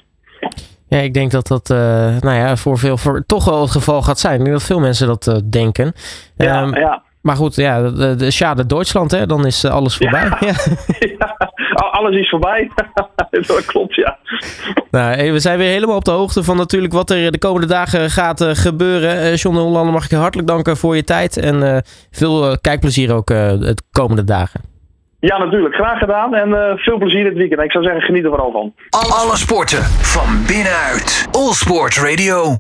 Ja, 0.89 0.99
ik 0.99 1.15
denk 1.15 1.31
dat 1.31 1.47
dat 1.47 1.69
nou 2.21 2.37
ja, 2.37 2.57
voor 2.57 2.79
veel 2.79 2.97
voor 2.97 3.25
toch 3.27 3.45
wel 3.45 3.61
het 3.61 3.71
geval 3.71 4.03
gaat 4.03 4.19
zijn. 4.19 4.35
Ik 4.35 4.45
denk 4.45 4.53
dat 4.53 4.67
veel 4.67 4.81
mensen 4.81 5.07
dat 5.07 5.43
denken. 5.51 5.93
Ja, 6.37 6.63
um, 6.63 6.75
ja. 6.75 7.03
Maar 7.25 7.37
goed, 7.37 7.55
ja, 7.55 7.91
de, 7.91 8.15
de 8.15 8.31
Schade 8.31 8.67
Duitsland, 8.67 9.11
hè, 9.11 9.27
dan 9.27 9.47
is 9.47 9.65
alles 9.65 9.97
voorbij. 9.97 10.29
Ja. 10.41 10.55
ja. 11.19 11.37
alles 11.91 12.17
is 12.17 12.29
voorbij. 12.29 12.71
dat 13.47 13.65
klopt, 13.65 13.95
ja. 13.95 14.19
Nou, 14.91 15.33
we 15.33 15.39
zijn 15.39 15.59
weer 15.59 15.71
helemaal 15.71 15.97
op 15.97 16.05
de 16.05 16.11
hoogte 16.11 16.43
van 16.43 16.57
natuurlijk 16.57 16.93
wat 16.93 17.11
er 17.11 17.33
de 17.33 17.39
komende 17.39 17.67
dagen 17.67 18.11
gaat 18.11 18.41
uh, 18.41 18.51
gebeuren. 18.53 19.17
Uh, 19.17 19.37
John 19.37 19.57
de 19.57 19.63
Hollander 19.63 19.93
mag 19.93 20.05
ik 20.05 20.11
je 20.11 20.17
hartelijk 20.17 20.49
danken 20.49 20.77
voor 20.77 20.97
je 20.97 21.05
tijd. 21.05 21.37
En 21.37 21.55
uh, 21.63 21.77
veel 22.11 22.59
kijkplezier 22.61 23.15
ook 23.15 23.27
de 23.27 23.77
komende 23.91 24.25
dagen. 24.25 24.61
Ja, 25.21 25.39
natuurlijk. 25.39 25.75
Graag 25.75 25.99
gedaan. 25.99 26.35
En 26.35 26.79
veel 26.79 26.99
plezier 26.99 27.25
dit 27.25 27.35
weekend. 27.35 27.61
Ik 27.61 27.73
zou 27.73 27.85
zeggen, 27.85 28.03
geniet 28.03 28.25
er 28.25 28.31
vooral 28.31 28.53
van. 28.53 28.75
Alle 28.91 29.37
sporten 29.37 29.83
van 29.83 30.45
binnenuit. 30.47 31.29
All 31.31 31.53
Sport 31.53 31.97
Radio. 31.97 32.53